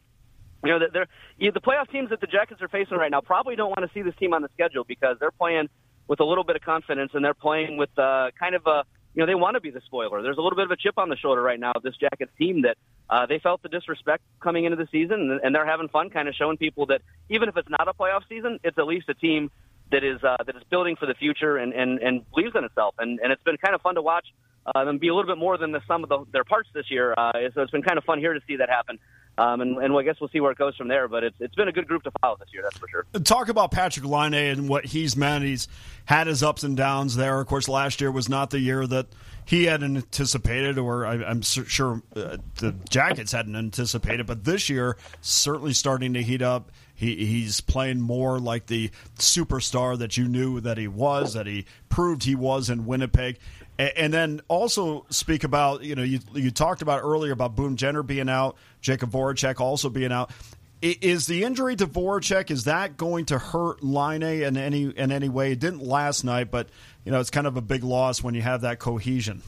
[0.65, 3.21] you know, they're, you know, the playoff teams that the Jackets are facing right now
[3.21, 5.69] probably don't want to see this team on the schedule because they're playing
[6.09, 8.85] with a little bit of confidence and they're playing with uh, kind of a
[9.15, 10.23] you know, they want to be the spoiler.
[10.23, 12.33] There's a little bit of a chip on the shoulder right now of this Jackets
[12.39, 12.79] team that
[13.11, 16.35] uh, they felt the disrespect coming into the season, and they're having fun, kind of
[16.35, 19.51] showing people that even if it's not a playoff season, it's at least a team
[19.91, 22.95] that is uh, that is building for the future and, and, and believes in itself.
[22.99, 24.27] And, and it's been kind of fun to watch
[24.65, 26.91] uh, them be a little bit more than the sum of the, their parts this
[26.91, 27.13] year.
[27.17, 28.99] Uh, so it's been kind of fun here to see that happen.
[29.39, 31.09] Um, and, and I guess we'll see where it goes from there.
[31.09, 33.07] But it's it's been a good group to follow this year, that's for sure.
[33.25, 35.45] Talk about Patrik Laine and what he's meant.
[35.45, 35.69] He's
[36.05, 37.41] had his ups and downs there.
[37.41, 39.07] Of course, last year was not the year that
[39.45, 44.27] he hadn't anticipated, or I, am sure uh, the Jackets hadn't anticipated.
[44.27, 46.71] But this year, certainly starting to heat up.
[46.95, 51.65] He, he's playing more like the superstar that you knew that he was, that he
[51.89, 53.39] proved he was in Winnipeg.
[53.83, 57.77] And, and then also speak about, you know, you, you talked about earlier about Boone
[57.77, 60.31] Jenner being out, Jakub Voracek also being out.
[60.81, 65.29] Is the injury to Voracek is that going to hurt Laine in any in any
[65.29, 65.53] way?
[65.53, 66.69] It didn't last night, but
[67.05, 69.43] you know it's kind of a big loss when you have that cohesion.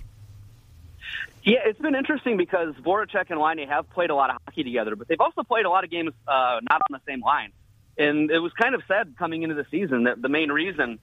[1.42, 4.94] Yeah, it's been interesting because Voracek and Laine have played a lot of hockey together,
[4.94, 7.50] but they've also played a lot of games uh, not on the same line.
[7.98, 11.00] And it was kind of said coming into the season that the main reason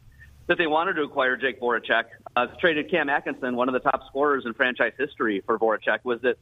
[0.52, 2.04] that they wanted to acquire Jake Voracek,
[2.36, 6.20] uh, traded Cam Atkinson, one of the top scorers in franchise history for Voracek, was
[6.24, 6.36] that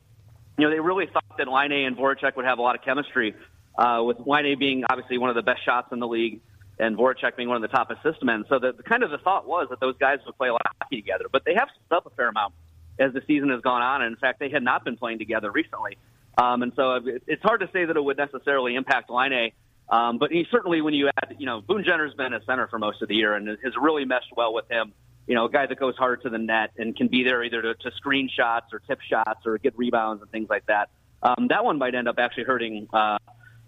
[0.57, 3.35] you know they really thought that Laine and Voracek would have a lot of chemistry
[3.77, 6.41] uh, with Laine being obviously one of the best shots in the league
[6.79, 8.45] and Voracek being one of the top assist men.
[8.49, 10.65] So the, the kind of the thought was that those guys would play a lot
[10.65, 12.55] of hockey together, but they have stepped up a fair amount
[12.97, 14.01] as the season has gone on.
[14.01, 15.99] And in fact, they had not been playing together recently.
[16.35, 19.51] Um, and so it's hard to say that it would necessarily impact Laine.
[19.89, 22.77] Um, but he certainly, when you add, you know, Boone Jenner's been a center for
[22.77, 24.93] most of the year and has really meshed well with him.
[25.25, 27.61] You know, a guy that goes hard to the net and can be there either
[27.61, 30.89] to, to screen shots or tip shots or get rebounds and things like that.
[31.21, 33.17] Um, that one might end up actually hurting uh,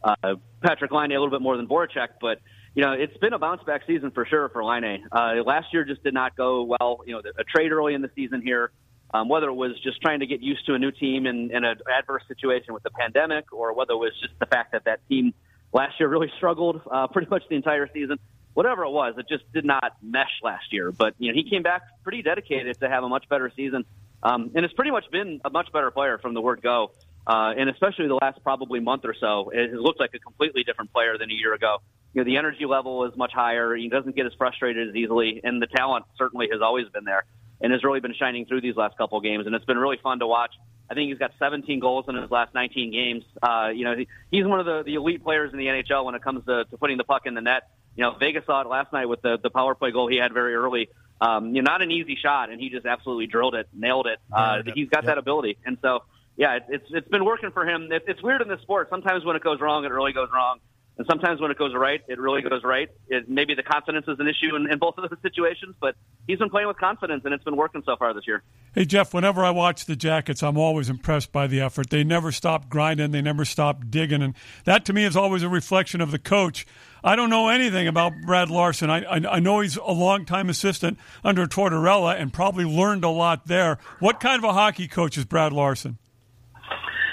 [0.03, 2.39] uh, Patrik Laine a little bit more than Voracek, but
[2.73, 5.05] you know it's been a bounce back season for sure for Laine.
[5.11, 7.01] Uh, last year just did not go well.
[7.05, 8.71] You know, a trade early in the season here,
[9.13, 11.63] um, whether it was just trying to get used to a new team in, in
[11.65, 15.07] an adverse situation with the pandemic, or whether it was just the fact that that
[15.09, 15.33] team
[15.73, 18.17] last year really struggled uh, pretty much the entire season.
[18.53, 20.91] Whatever it was, it just did not mesh last year.
[20.91, 23.85] But you know, he came back pretty dedicated to have a much better season,
[24.23, 26.91] um, and it's pretty much been a much better player from the word go.
[27.25, 30.91] Uh, and especially the last probably month or so, it looked like a completely different
[30.91, 31.77] player than a year ago.
[32.13, 33.75] You know, the energy level is much higher.
[33.75, 37.23] He doesn't get as frustrated as easily, and the talent certainly has always been there
[37.61, 39.45] and has really been shining through these last couple of games.
[39.45, 40.51] And it's been really fun to watch.
[40.91, 43.23] I think he's got 17 goals in his last 19 games.
[43.41, 46.15] Uh, you know, he, he's one of the, the elite players in the NHL when
[46.15, 47.69] it comes to, to putting the puck in the net.
[47.95, 50.33] You know, Vegas saw it last night with the, the power play goal he had
[50.33, 50.89] very early.
[51.21, 54.19] Um, you know, not an easy shot, and he just absolutely drilled it, nailed it.
[54.33, 56.03] Uh, he's got that ability, and so
[56.35, 57.91] yeah, it, it's it's been working for him.
[57.91, 58.89] It, it's weird in this sport.
[58.89, 60.59] Sometimes when it goes wrong, it really goes wrong,
[61.01, 62.87] and sometimes when it goes right, it really goes right.
[63.07, 65.95] It, maybe the confidence is an issue in, in both of those situations, but
[66.27, 68.43] he's been playing with confidence, and it's been working so far this year.
[68.75, 71.89] Hey Jeff, whenever I watch the Jackets, I'm always impressed by the effort.
[71.89, 73.09] They never stop grinding.
[73.09, 74.35] They never stop digging, and
[74.65, 76.67] that to me is always a reflection of the coach.
[77.03, 78.91] I don't know anything about Brad Larsen.
[78.91, 83.47] I, I, I know he's a longtime assistant under Tortorella and probably learned a lot
[83.47, 83.79] there.
[83.97, 85.97] What kind of a hockey coach is Brad Larsen?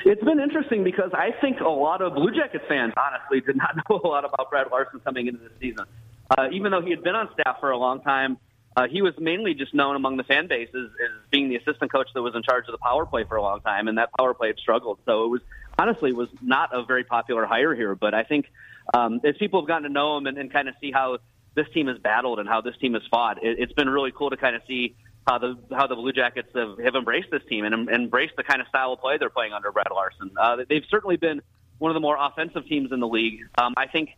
[0.08, 3.76] It's been interesting because I think a lot of Blue Jackets fans, honestly, did not
[3.90, 5.84] know a lot about Brad Larsen coming into the season.
[6.30, 8.38] Uh, even though he had been on staff for a long time,
[8.74, 11.92] uh, he was mainly just known among the fan base as, as being the assistant
[11.92, 14.08] coach that was in charge of the power play for a long time, and that
[14.18, 14.98] power play had struggled.
[15.04, 15.40] So it was
[15.78, 17.94] honestly was not a very popular hire here.
[17.94, 18.50] But I think
[18.94, 21.18] um, as people have gotten to know him and, and kind of see how
[21.54, 24.30] this team has battled and how this team has fought, it, it's been really cool
[24.30, 24.96] to kind of see
[25.28, 28.42] how the how the Blue Jackets have, have embraced this team and em, embraced the
[28.42, 30.30] kind of style of play they're playing under Brad Larsen.
[30.40, 31.42] Uh, they've certainly been
[31.78, 33.40] one of the more offensive teams in the league.
[33.60, 34.10] Um, I think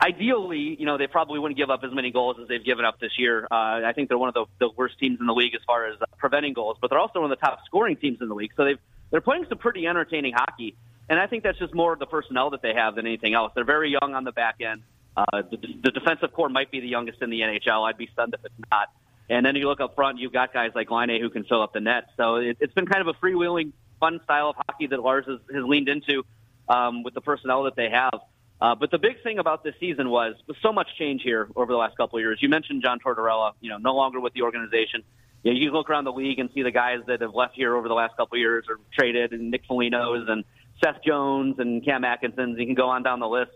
[0.00, 3.00] ideally, you know, they probably wouldn't give up as many goals as they've given up
[3.00, 3.46] this year.
[3.50, 5.86] Uh, I think they're one of the, the worst teams in the league as far
[5.86, 8.34] as uh, preventing goals, but they're also one of the top scoring teams in the
[8.34, 8.52] league.
[8.56, 8.78] So they've
[9.10, 10.74] they're playing some pretty entertaining hockey,
[11.08, 13.52] and I think that's just more of the personnel that they have than anything else.
[13.54, 14.82] They're very young on the back end.
[15.16, 17.88] Uh, the, the defensive core might be the youngest in the NHL.
[17.88, 18.88] I'd be stunned if it's not.
[19.28, 21.72] And then you look up front, you've got guys like Laine who can fill up
[21.72, 22.04] the net.
[22.16, 25.40] So it, it's been kind of a freewheeling, fun style of hockey that Lars has,
[25.52, 26.24] has leaned into
[26.68, 28.20] um, with the personnel that they have.
[28.60, 31.72] Uh, but the big thing about this season was, was so much change here over
[31.72, 32.38] the last couple of years.
[32.40, 35.02] You mentioned John Tortorella, you know, no longer with the organization.
[35.42, 37.76] You, know, you look around the league and see the guys that have left here
[37.76, 40.44] over the last couple of years or traded, and Nick Foligno's and
[40.82, 42.58] Seth Jones and Cam Atkinson's.
[42.58, 43.52] You can go on down the list.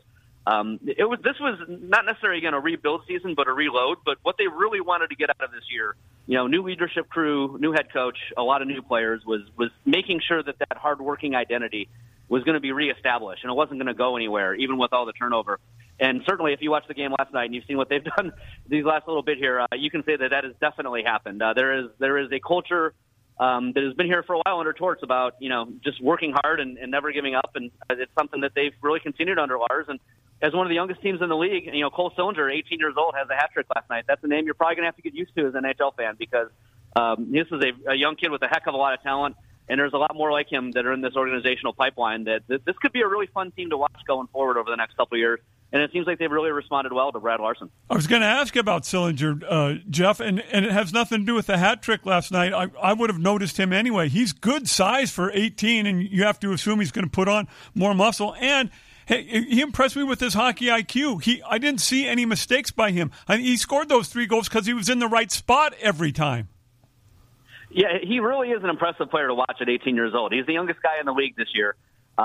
[0.51, 3.98] Um, it was this was not necessarily again a rebuild season, but a reload.
[4.05, 5.94] But what they really wanted to get out of this year,
[6.26, 9.70] you know, new leadership crew, new head coach, a lot of new players, was was
[9.84, 11.88] making sure that that hardworking identity
[12.28, 15.07] was going to be reestablished, and it wasn't going to go anywhere, even with all
[15.07, 15.61] the turnover.
[16.01, 18.32] And certainly, if you watched the game last night and you've seen what they've done
[18.66, 21.40] these last little bit here, uh, you can say that that has definitely happened.
[21.40, 22.92] Uh, there is there is a culture
[23.41, 26.32] um, that has been here for a while under Torts about you know just working
[26.43, 29.86] hard and, and never giving up, and it's something that they've really continued under Lars.
[29.88, 29.99] And
[30.43, 32.95] as one of the youngest teams in the league, you know Cole Sillinger, 18 years
[32.97, 34.05] old, has a hat trick last night.
[34.07, 35.97] That's a name you're probably going to have to get used to as an NHL
[35.97, 36.49] fan because
[36.95, 39.36] um, this is a, a young kid with a heck of a lot of talent
[39.70, 42.24] and there's a lot more like him that are in this organizational pipeline.
[42.24, 44.76] That, that this could be a really fun team to watch going forward over the
[44.76, 45.38] next couple of years.
[45.73, 47.71] And it seems like they've really responded well to Brad Larsen.
[47.89, 51.25] I was going to ask about Sillinger, uh, Jeff, and, and it has nothing to
[51.25, 52.53] do with the hat trick last night.
[52.53, 54.09] I, I would have noticed him anyway.
[54.09, 57.47] He's good size for 18, and you have to assume he's going to put on
[57.73, 58.35] more muscle.
[58.41, 58.71] And
[59.07, 61.23] hey, he impressed me with his hockey IQ.
[61.23, 63.12] He, I didn't see any mistakes by him.
[63.29, 66.11] I mean, he scored those three goals because he was in the right spot every
[66.11, 66.49] time.
[67.71, 70.33] Yeah, he really is an impressive player to watch at 18 years old.
[70.33, 71.77] He's the youngest guy in the league this year.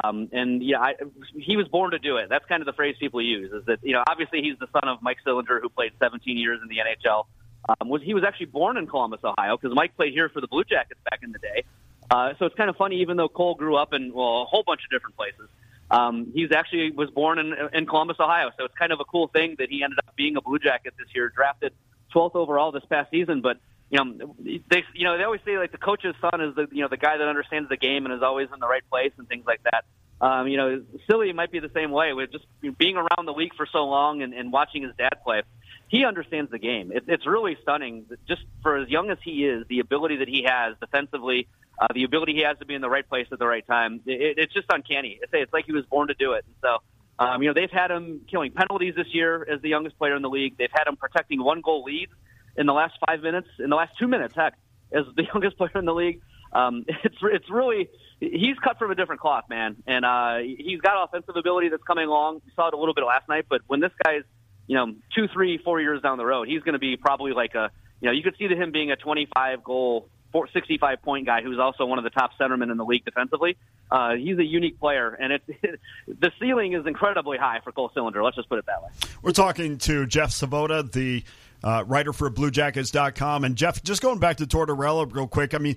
[0.03, 0.93] Um, and yeah, I,
[1.37, 2.27] he was born to do it.
[2.29, 3.51] That's kind of the phrase people use.
[3.53, 6.59] Is that you know obviously he's the son of Mike Sillinger, who played 17 years
[6.61, 7.25] in the NHL.
[7.67, 10.47] Um, was he was actually born in Columbus, Ohio, because Mike played here for the
[10.47, 11.63] Blue Jackets back in the day.
[12.09, 14.63] Uh, so it's kind of funny, even though Cole grew up in well a whole
[14.63, 15.49] bunch of different places.
[15.89, 18.49] Um, he's actually was born in, in Columbus, Ohio.
[18.57, 20.93] So it's kind of a cool thing that he ended up being a Blue Jacket
[20.97, 21.73] this year, drafted
[22.13, 23.41] 12th overall this past season.
[23.41, 23.57] But
[23.89, 26.81] you know, they you know they always say like the coach's son is the you
[26.81, 29.27] know the guy that understands the game and is always in the right place and
[29.27, 29.85] things like that.
[30.21, 32.45] Um, you know, Silly might be the same way with just
[32.77, 35.41] being around the league for so long and, and watching his dad play.
[35.87, 36.91] He understands the game.
[36.91, 40.47] It, it's really stunning, just for as young as he is, the ability that he
[40.47, 41.47] has defensively,
[41.79, 44.01] uh, the ability he has to be in the right place at the right time.
[44.05, 45.19] It, it's just uncanny.
[45.21, 46.45] It's, it's like he was born to do it.
[46.47, 49.97] And so, um, you know, they've had him killing penalties this year as the youngest
[49.97, 50.57] player in the league.
[50.57, 52.13] They've had him protecting one goal leads
[52.55, 54.53] in the last five minutes, in the last two minutes, heck,
[54.91, 56.21] as the youngest player in the league.
[56.53, 57.89] Um, it's it's really
[58.19, 62.07] he's cut from a different cloth, man, and uh, he's got offensive ability that's coming
[62.07, 62.41] along.
[62.45, 64.23] We saw it a little bit last night, but when this guy's
[64.67, 67.55] you know two, three, four years down the road, he's going to be probably like
[67.55, 70.09] a you know you could see him being a 25 goal
[70.53, 73.57] 65 point guy who's also one of the top centermen in the league defensively.
[73.89, 77.91] Uh, he's a unique player, and it's it, the ceiling is incredibly high for Cole
[77.95, 78.23] Sillinger.
[78.23, 78.89] Let's just put it that way.
[79.21, 81.23] We're talking to Jeff Svoboda, the
[81.65, 83.43] uh, writer for BlueJackets.com.
[83.43, 85.55] And Jeff, just going back to Tortorella real quick.
[85.55, 85.75] I mean,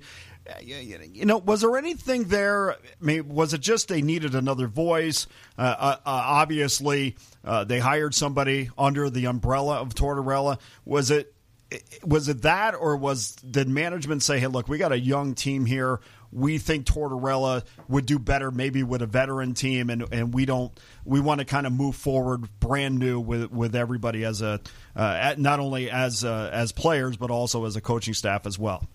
[0.61, 2.72] you know, was there anything there?
[2.72, 5.26] I mean, was it just they needed another voice?
[5.57, 10.61] Uh, uh, uh obviously, uh, they hired somebody under the umbrella of Tortorella.
[10.84, 11.34] Was it?
[12.03, 15.66] Was it that, or was did management say, "Hey, look, we got a young team
[15.66, 16.01] here
[16.33, 20.72] we think Tortorella would do better maybe with a veteran team, and, and we don't.
[21.05, 24.61] We want to kind of move forward brand new with with everybody as a
[24.95, 28.87] uh, not only as uh, as players but also as a coaching staff as well.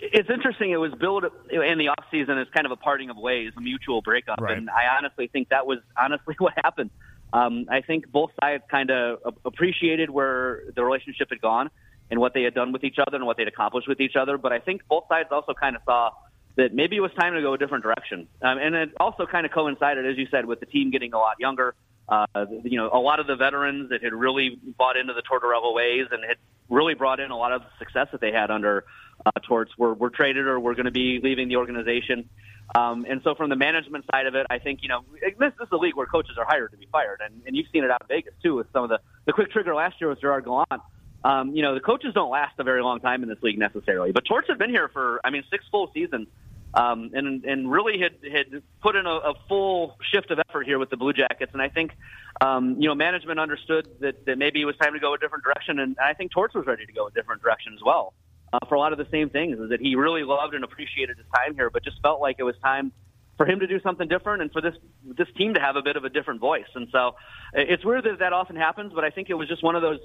[0.00, 0.70] It's interesting.
[0.70, 3.60] It was built in the off season as kind of a parting of ways, a
[3.60, 4.56] mutual breakup, right.
[4.56, 6.90] and I honestly think that was honestly what happened.
[7.32, 11.70] Um, I think both sides kind of appreciated where the relationship had gone
[12.10, 14.38] and what they had done with each other and what they'd accomplished with each other.
[14.38, 16.10] But I think both sides also kind of saw
[16.56, 18.26] that maybe it was time to go a different direction.
[18.42, 21.18] Um, and it also kind of coincided, as you said, with the team getting a
[21.18, 21.74] lot younger.
[22.08, 22.26] Uh,
[22.64, 26.06] you know, a lot of the veterans that had really bought into the Tortorella ways
[26.10, 26.36] and had
[26.68, 28.84] really brought in a lot of the success that they had under
[29.24, 32.28] uh, Torts were, were traded or were going to be leaving the organization.
[32.74, 35.66] Um, and so, from the management side of it, I think you know this, this
[35.66, 37.90] is a league where coaches are hired to be fired, and, and you've seen it
[37.90, 40.44] out in Vegas too with some of the the quick trigger last year with Gerard
[40.44, 40.82] Gallant
[41.24, 44.12] um, you know, the coaches don't last a very long time in this league necessarily.
[44.12, 46.28] But Torts had been here for, I mean, six full seasons,
[46.74, 50.78] um, and and really had had put in a, a full shift of effort here
[50.78, 51.52] with the Blue Jackets.
[51.52, 51.92] And I think,
[52.40, 55.44] um, you know, management understood that, that maybe it was time to go a different
[55.44, 58.14] direction, and I think Torts was ready to go a different direction as well.
[58.50, 61.18] Uh, for a lot of the same things, is that he really loved and appreciated
[61.18, 62.92] his time here, but just felt like it was time
[63.36, 65.96] for him to do something different and for this this team to have a bit
[65.96, 66.66] of a different voice.
[66.74, 67.14] And so
[67.52, 70.00] it's weird that that often happens, but I think it was just one of those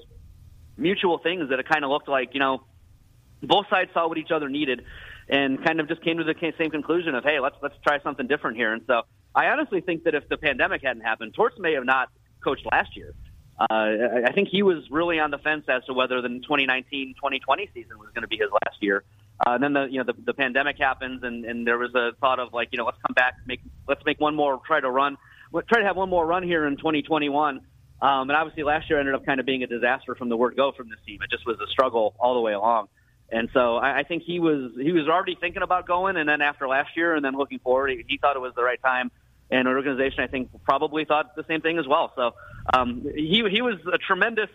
[0.78, 2.64] mutual things that it kind of looked like, you know,
[3.42, 4.84] both sides saw what each other needed
[5.30, 8.28] and kind of just came to the same conclusion of, hey, let's let's try something
[8.28, 8.74] different here.
[8.74, 9.04] And so
[9.36, 12.10] I honestly think that if the pandemic hadn't happened, Torts may have not
[12.44, 13.14] coached last year.
[13.60, 18.00] Uh, I think he was really on the fence as to whether the 2019-2020 season
[18.00, 19.04] was going to be his last year.
[19.46, 22.12] Uh, and then the you know the, the pandemic happens, and, and there was a
[22.20, 24.90] thought of like you know let's come back, make let's make one more try to
[24.90, 25.18] run,
[25.68, 27.62] try to have one more run here in 2021.
[28.04, 30.58] Um, and obviously last year ended up kind of being a disaster from the word
[30.58, 31.20] go from this team.
[31.24, 32.90] It just was a struggle all the way along.
[33.32, 36.42] And so I, I think he was he was already thinking about going, and then
[36.42, 39.10] after last year, and then looking forward, he, he thought it was the right time.
[39.50, 42.12] And our organization, I think, probably thought the same thing as well.
[42.16, 42.32] So
[42.74, 44.50] um, he he was a tremendous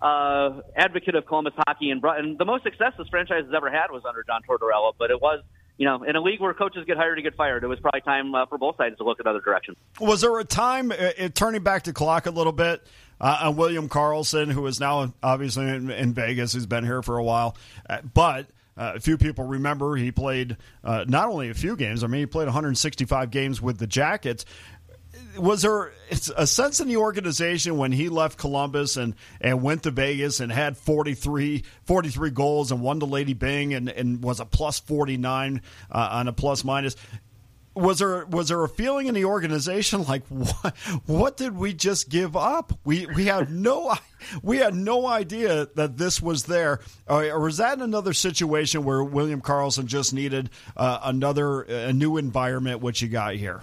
[0.00, 3.70] uh, advocate of Columbus hockey, and, brought, and the most success this franchise has ever
[3.70, 4.92] had was under John Tortorella.
[4.96, 5.42] But it was
[5.76, 8.00] you know, in a league where coaches get hired to get fired, it was probably
[8.00, 9.76] time uh, for both sides to look at other directions.
[10.00, 12.82] Was there a time, uh, turning back the clock a little bit,
[13.20, 17.16] uh, on William Karlsson, who is now obviously in, in Vegas, who's been here for
[17.16, 17.56] a while,
[17.88, 18.46] uh, but
[18.76, 22.02] uh, a few people remember he played uh, not only a few games.
[22.02, 24.44] I mean, he played 165 games with the Jackets.
[25.38, 25.92] Was there
[26.36, 30.52] a sense in the organization when he left Columbus and, and went to Vegas and
[30.52, 35.60] had 43, 43 goals and won the Lady Byng and, and was a plus 49
[35.90, 36.96] uh, on a plus minus?
[37.74, 42.08] was there was there a feeling in the organization like what what did we just
[42.08, 42.72] give up?
[42.84, 43.94] We we had no
[44.42, 49.02] we had no idea that this was there, or, or was that another situation where
[49.02, 53.62] William Karlsson just needed uh, another a new environment, which you got here?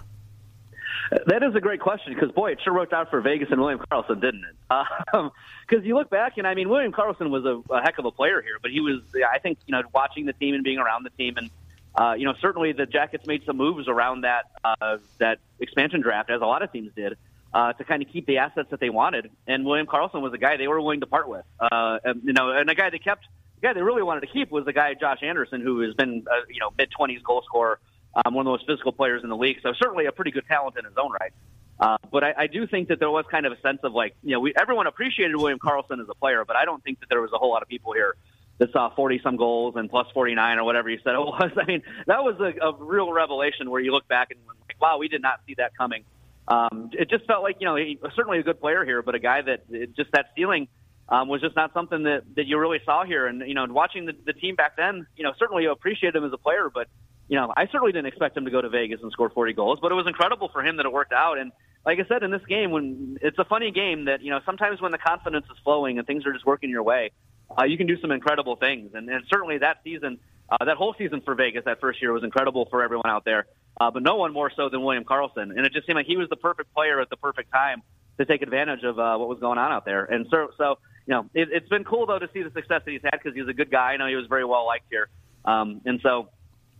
[1.27, 3.81] That is a great question because boy, it sure worked out for Vegas and William
[3.91, 4.55] Karlsson, didn't it?
[4.69, 5.31] Because
[5.79, 8.11] um, you look back, and I mean, William Karlsson was a, a heck of a
[8.11, 11.03] player here, but he was, I think, you know, watching the team and being around
[11.03, 11.49] the team and
[11.95, 16.29] uh, you know, certainly the Jackets made some moves around that uh, that expansion draft,
[16.29, 17.17] as a lot of teams did,
[17.53, 19.29] uh, to kind of keep the assets that they wanted.
[19.45, 21.43] And William Karlsson was a guy they were willing to part with.
[21.59, 24.27] Uh, and, you know, and a guy they kept, the guy they really wanted to
[24.27, 27.41] keep was the guy Josh Anderson, who has been, uh, you know, mid twenties goal
[27.45, 27.79] scorer,
[28.15, 29.57] um, one of the most physical players in the league.
[29.63, 31.33] So certainly a pretty good talent in his own right.
[31.79, 34.15] Uh, but I, I do think that there was kind of a sense of like,
[34.23, 37.09] you know, we, everyone appreciated William Karlsson as a player, but I don't think that
[37.09, 38.15] there was a whole lot of people here
[38.59, 41.51] that saw 40 some goals and plus 49 or whatever you said it was.
[41.57, 44.99] I mean, that was a, a real revelation where you look back and like, wow,
[44.99, 46.03] we did not see that coming.
[46.47, 49.19] Um, it just felt like, you know, he certainly a good player here, but a
[49.19, 50.67] guy that it, just that ceiling
[51.09, 53.25] um, was just not something that, that you really saw here.
[53.25, 56.23] And, you know, watching the, the team back then, you know, certainly you appreciate him
[56.23, 56.87] as a player, but,
[57.31, 59.79] you know, I certainly didn't expect him to go to Vegas and score 40 goals,
[59.81, 61.37] but it was incredible for him that it worked out.
[61.37, 61.53] And
[61.85, 64.81] like I said, in this game, when it's a funny game that, you know, sometimes
[64.81, 67.11] when the confidence is flowing and things are just working your way,
[67.57, 68.91] uh, you can do some incredible things.
[68.95, 70.19] And, and certainly that season,
[70.49, 73.47] uh, that whole season for Vegas that first year was incredible for everyone out there,
[73.79, 75.51] uh, but no one more so than William Karlsson.
[75.55, 77.81] And it just seemed like he was the perfect player at the perfect time
[78.17, 80.03] to take advantage of uh, what was going on out there.
[80.03, 82.91] And so, so you know, it, it's been cool though to see the success that
[82.91, 83.93] he's had because he's a good guy.
[83.93, 85.07] I know he was very well liked here,
[85.45, 86.27] um, and so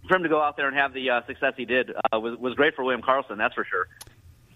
[0.08, 2.38] for him to go out there and have the uh, success he did uh, was
[2.40, 3.88] was great for William Karlsson, That's for sure.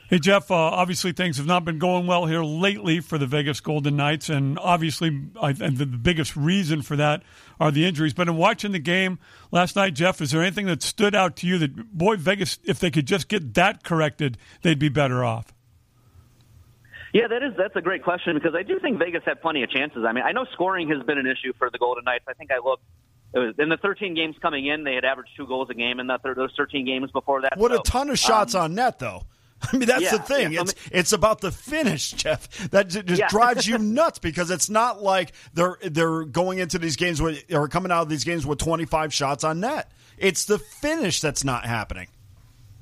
[0.08, 3.60] Hey, Jeff, uh, obviously things have not been going well here lately for the Vegas
[3.60, 7.24] Golden Knights, and obviously I, and the biggest reason for that
[7.60, 8.14] are the injuries.
[8.14, 9.18] But in watching the game
[9.52, 12.78] last night, Jeff, is there anything that stood out to you that, boy, Vegas, if
[12.78, 15.56] they could just get that corrected, they'd be better off?
[17.12, 19.72] Yeah, that is that's a great question because I do think Vegas had plenty of
[19.72, 20.06] chances.
[20.08, 22.26] I mean, I know scoring has been an issue for the Golden Knights.
[22.28, 22.84] I think I looked
[23.34, 26.22] in the 13 games coming in, they had averaged two goals a game in that
[26.24, 27.58] those 13 games before that.
[27.58, 29.24] What so, a ton of shots um, on net, though.
[29.62, 30.54] I mean, that's yeah, the thing.
[30.54, 32.70] Yeah, it's it's about the finish, Jeff.
[32.72, 33.28] That just yeah.
[33.30, 37.68] drives you nuts because it's not like they're they're going into these games with or
[37.68, 39.92] coming out of these games with 25 shots on net.
[40.18, 42.08] It's the finish that's not happening.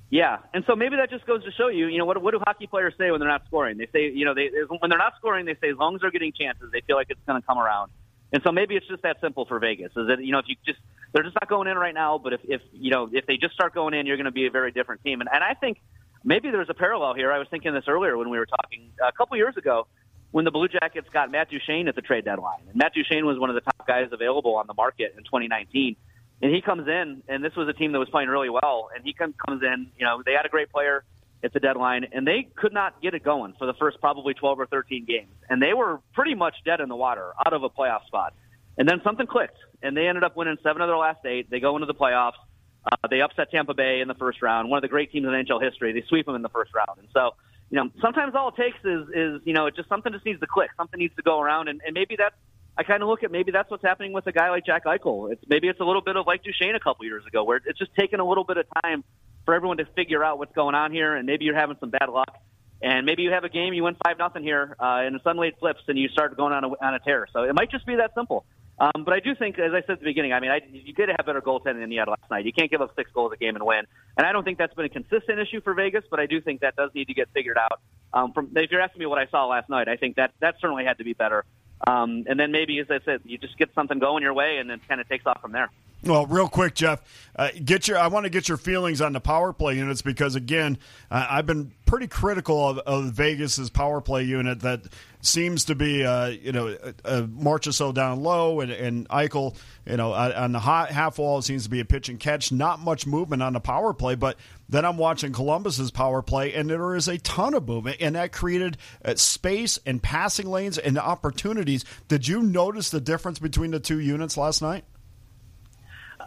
[0.10, 2.40] Yeah, and so maybe that just goes to show you, you know, what what do
[2.46, 3.78] hockey players say when they're not scoring?
[3.78, 6.12] They say, you know, they when they're not scoring, they say as long as they're
[6.12, 7.92] getting chances, they feel like it's going to come around.
[8.34, 9.92] And so maybe it's just that simple for Vegas.
[9.96, 10.80] Is that you know if you just
[11.14, 13.54] they're just not going in right now, but if if you know if they just
[13.54, 15.22] start going in, you're going to be a very different team.
[15.22, 15.80] And and I think
[16.24, 17.32] maybe there's a parallel here.
[17.32, 19.88] I was thinking this earlier when we were talking a couple years ago
[20.32, 22.64] when the Blue Jackets got Matt Duchene at the trade deadline.
[22.68, 25.96] And Matt Duchene was one of the top guys available on the market in 2019.
[26.42, 28.90] And he comes in, and this was a team that was playing really well.
[28.94, 31.04] And he comes in, you know, they had a great player
[31.44, 34.62] at the deadline, and they could not get it going for the first probably 12
[34.62, 35.34] or 13 games.
[35.50, 38.34] And they were pretty much dead in the water, out of a playoff spot.
[38.78, 41.50] And then something clicked, and they ended up winning seven of their last eight.
[41.50, 42.40] They go into the playoffs.
[42.86, 45.32] Uh, they upset Tampa Bay in the first round, one of the great teams in
[45.32, 45.94] NHL history.
[45.94, 47.32] They sweep them in the first round, and so
[47.70, 50.42] you know sometimes all it takes is is you know it just something just needs
[50.42, 52.36] to click, something needs to go around, and, and maybe that's
[52.78, 55.32] I kind of look at maybe that's what's happening with a guy like Jack Eichel.
[55.32, 57.78] It's maybe it's a little bit of like Duchene a couple years ago, where it's
[57.78, 59.04] just taking a little bit of time
[59.46, 62.10] for everyone to figure out what's going on here, and maybe you're having some bad
[62.10, 62.34] luck,
[62.82, 65.56] and maybe you have a game you win five nothing here, uh, and suddenly it
[65.60, 67.28] flips and you start going on a, on a tear.
[67.32, 68.46] So it might just be that simple.
[68.80, 70.94] Um, but I do think, as I said at the beginning, I mean, I, you
[70.94, 72.46] did have better goaltending than you had last night.
[72.46, 73.86] You can't give up six goals a game and win.
[74.18, 76.62] And I don't think that's been a consistent issue for Vegas, but I do think
[76.62, 77.80] that does need to get figured out.
[78.14, 80.56] Um, from if you're asking me what I saw last night, I think that that
[80.60, 81.46] certainly had to be better.
[81.86, 84.70] Um, and then maybe, as I said, you just get something going your way, and
[84.70, 85.70] then kind of takes off from there.
[86.06, 87.02] Well, real quick, Jeff,
[87.34, 87.98] uh, get your.
[87.98, 90.78] I want to get your feelings on the power play units because again,
[91.10, 94.82] uh, I've been pretty critical of, of Vegas's power play unit that
[95.22, 99.96] seems to be, uh, you know, uh, uh Marchessault down low and, and Eichel, you
[99.96, 102.52] know, on the hot half wall seems to be a pitch and catch.
[102.52, 104.38] Not much movement on the power play, but
[104.68, 108.34] then I'm watching Columbus's power play, and there is a ton of movement, and that
[108.34, 111.86] created uh, space and passing lanes and opportunities.
[112.10, 114.84] Did you notice the difference between the two units last night?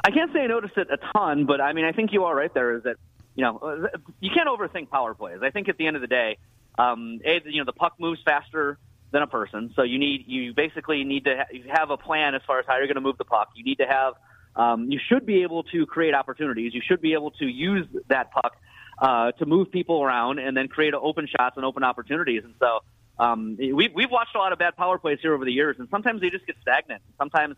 [0.06, 2.34] I can't say I noticed it a ton, but I mean, I think you are
[2.34, 2.76] right there.
[2.76, 2.94] Is that
[3.34, 3.88] you know
[4.20, 5.40] you can't overthink power plays.
[5.42, 6.38] I think at the end of the day,
[6.78, 8.78] um, a, you know the puck moves faster
[9.10, 12.42] than a person, so you need you basically need to ha- have a plan as
[12.46, 13.48] far as how you're going to move the puck.
[13.56, 14.14] You need to have
[14.54, 16.72] um, you should be able to create opportunities.
[16.72, 18.56] You should be able to use that puck
[18.98, 22.44] uh, to move people around and then create open shots and open opportunities.
[22.44, 22.78] And so
[23.18, 25.88] um, we, we've watched a lot of bad power plays here over the years, and
[25.90, 27.02] sometimes they just get stagnant.
[27.18, 27.56] Sometimes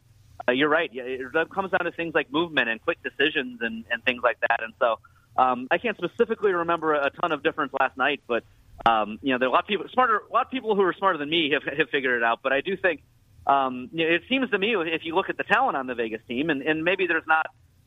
[0.49, 0.91] uh, you're right.
[0.93, 4.63] It comes down to things like movement and quick decisions and, and things like that.
[4.63, 4.99] And so
[5.37, 8.45] um, I can't specifically remember a ton of difference last night, but
[8.87, 10.23] um, you know, there are a lot of people smarter.
[10.31, 12.41] A lot of people who are smarter than me have, have figured it out.
[12.43, 13.03] But I do think
[13.49, 15.95] um, you know, it seems to me if you look at the talent on the
[15.95, 17.47] Vegas team, and, and maybe there's not.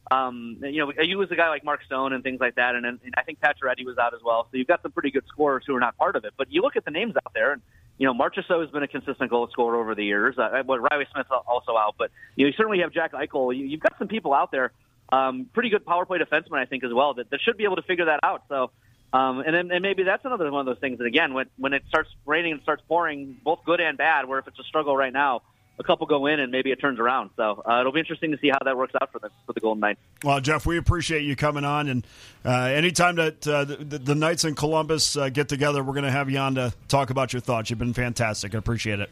[0.10, 2.86] Um, you know, you lose a guy like Mark Stone and things like that, and,
[2.86, 4.48] and I think Pacioretty was out as well.
[4.52, 6.34] So you've got some pretty good scorers who are not part of it.
[6.36, 7.62] But you look at the names out there, and
[8.02, 10.36] you know, Marchessault has been a consistent goal scorer over the years.
[10.36, 13.56] Uh, but Reilly Smith's also out, but you know, you certainly have Jack Eichel.
[13.56, 14.72] You, you've got some people out there,
[15.12, 17.76] um, pretty good power play defensemen, I think, as well, that, that should be able
[17.76, 18.46] to figure that out.
[18.50, 18.72] So,
[19.14, 21.74] um, and then and maybe that's another one of those things that again, when when
[21.74, 24.98] it starts raining and starts pouring, both good and bad, where if it's a struggle
[24.98, 25.44] right now,
[25.82, 27.32] a couple go in and maybe it turns around.
[27.36, 29.60] So uh, it'll be interesting to see how that works out for the for the
[29.60, 30.00] Golden Knights.
[30.24, 32.08] Well, Jeff, we appreciate you coming on, and
[32.46, 36.12] uh, anytime that uh, the, the, Knights in Columbus uh, get together, we're going to
[36.12, 37.70] have you on to talk about your thoughts.
[37.70, 38.56] You've been fantastic.
[38.56, 39.10] I appreciate it.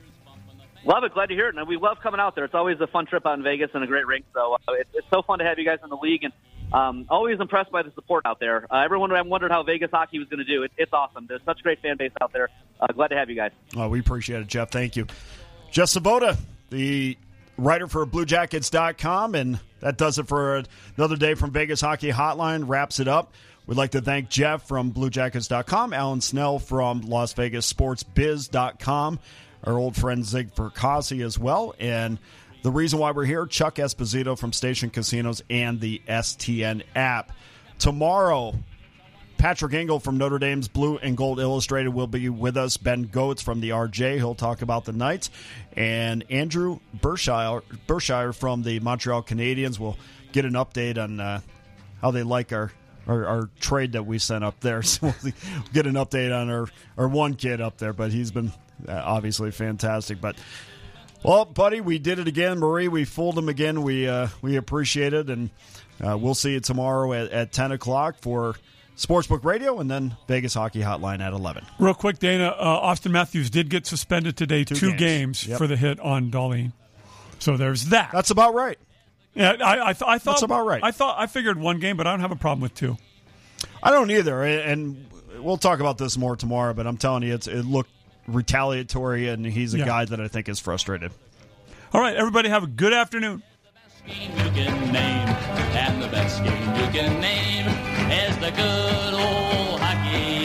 [0.85, 1.13] Love it.
[1.13, 1.55] Glad to hear it.
[1.55, 2.45] And we love coming out there.
[2.45, 4.25] It's always a fun trip out in Vegas and a great rink.
[4.33, 6.33] So uh, it's, it's so fun to have you guys in the league and.
[6.71, 8.67] Um, always impressed by the support out there.
[8.71, 10.61] Uh, everyone wondered how Vegas hockey was going to do.
[10.61, 11.25] It, it's awesome.
[11.27, 12.49] There's such a great fan base out there.
[12.79, 13.49] Uh, glad to have you guys.
[13.75, 14.69] Oh, we appreciate it, Jeff.
[14.69, 15.07] Thank you.
[15.71, 16.37] Jeff Svoboda,
[16.69, 17.17] the
[17.57, 19.35] writer for BlueJackets.com.
[19.35, 20.63] And that does it for
[20.97, 22.67] another day from Vegas Hockey Hotline.
[22.67, 23.33] Wraps it up.
[23.65, 28.03] We'd like to thank Jeff from BlueJackets.com, Alan Snel from Las Vegas Sports
[29.63, 31.75] our old friend Zig Fracassi as well.
[31.79, 32.17] And
[32.63, 37.31] the reason why we're here, Chuck Esposito from Station Casinos and the STN app.
[37.77, 38.55] Tomorrow,
[39.39, 42.75] Patrick Engel from Notre Dame's Blue and Gold Illustrated will be with us.
[42.75, 45.29] Ben Gotz from the RJ, he'll talk about the Knights.
[45.77, 49.97] And Andrew Berkshire, Berkshire from the Montreal Canadiens will
[50.33, 51.39] get an update on uh,
[52.01, 52.73] how they like our,
[53.07, 54.81] our, our, trade that we sent up there.
[54.83, 55.33] So we'll
[55.71, 56.67] get an update on our,
[56.97, 58.51] our one kid up there, but he's been
[58.89, 60.19] uh, obviously fantastic.
[60.19, 60.35] But
[61.23, 62.89] well, buddy, we did it again, Marie.
[62.89, 63.83] We fooled him again.
[63.83, 65.49] We uh, we appreciate it, and
[66.05, 68.55] uh, we'll see you tomorrow at, at ten o'clock for
[68.99, 71.65] Sportsbook Radio, and then Vegas Hockey Hotline at 11.
[71.79, 75.57] Real quick, Dana, uh, Auston Matthews did get suspended today, two, two games, games yep.
[75.57, 76.73] for the hit on Dahlin.
[77.39, 78.11] So there's that.
[78.11, 78.77] That's about right.
[79.33, 80.83] Yeah, I, I, th- I thought that's about right.
[80.83, 82.97] I thought I figured one game, but I don't have a problem with two.
[83.81, 85.05] I don't either, and
[85.39, 86.73] we'll talk about this more tomorrow.
[86.73, 87.91] But I'm telling you, it's it looked
[88.27, 89.85] retaliatory, and he's a yeah.
[89.85, 91.11] guy that I think is frustrated.
[91.93, 93.43] All right, everybody, have a good afternoon.
[94.07, 95.27] You can name,
[95.75, 97.67] and the best game you can name
[98.09, 100.38] is the good old hockey.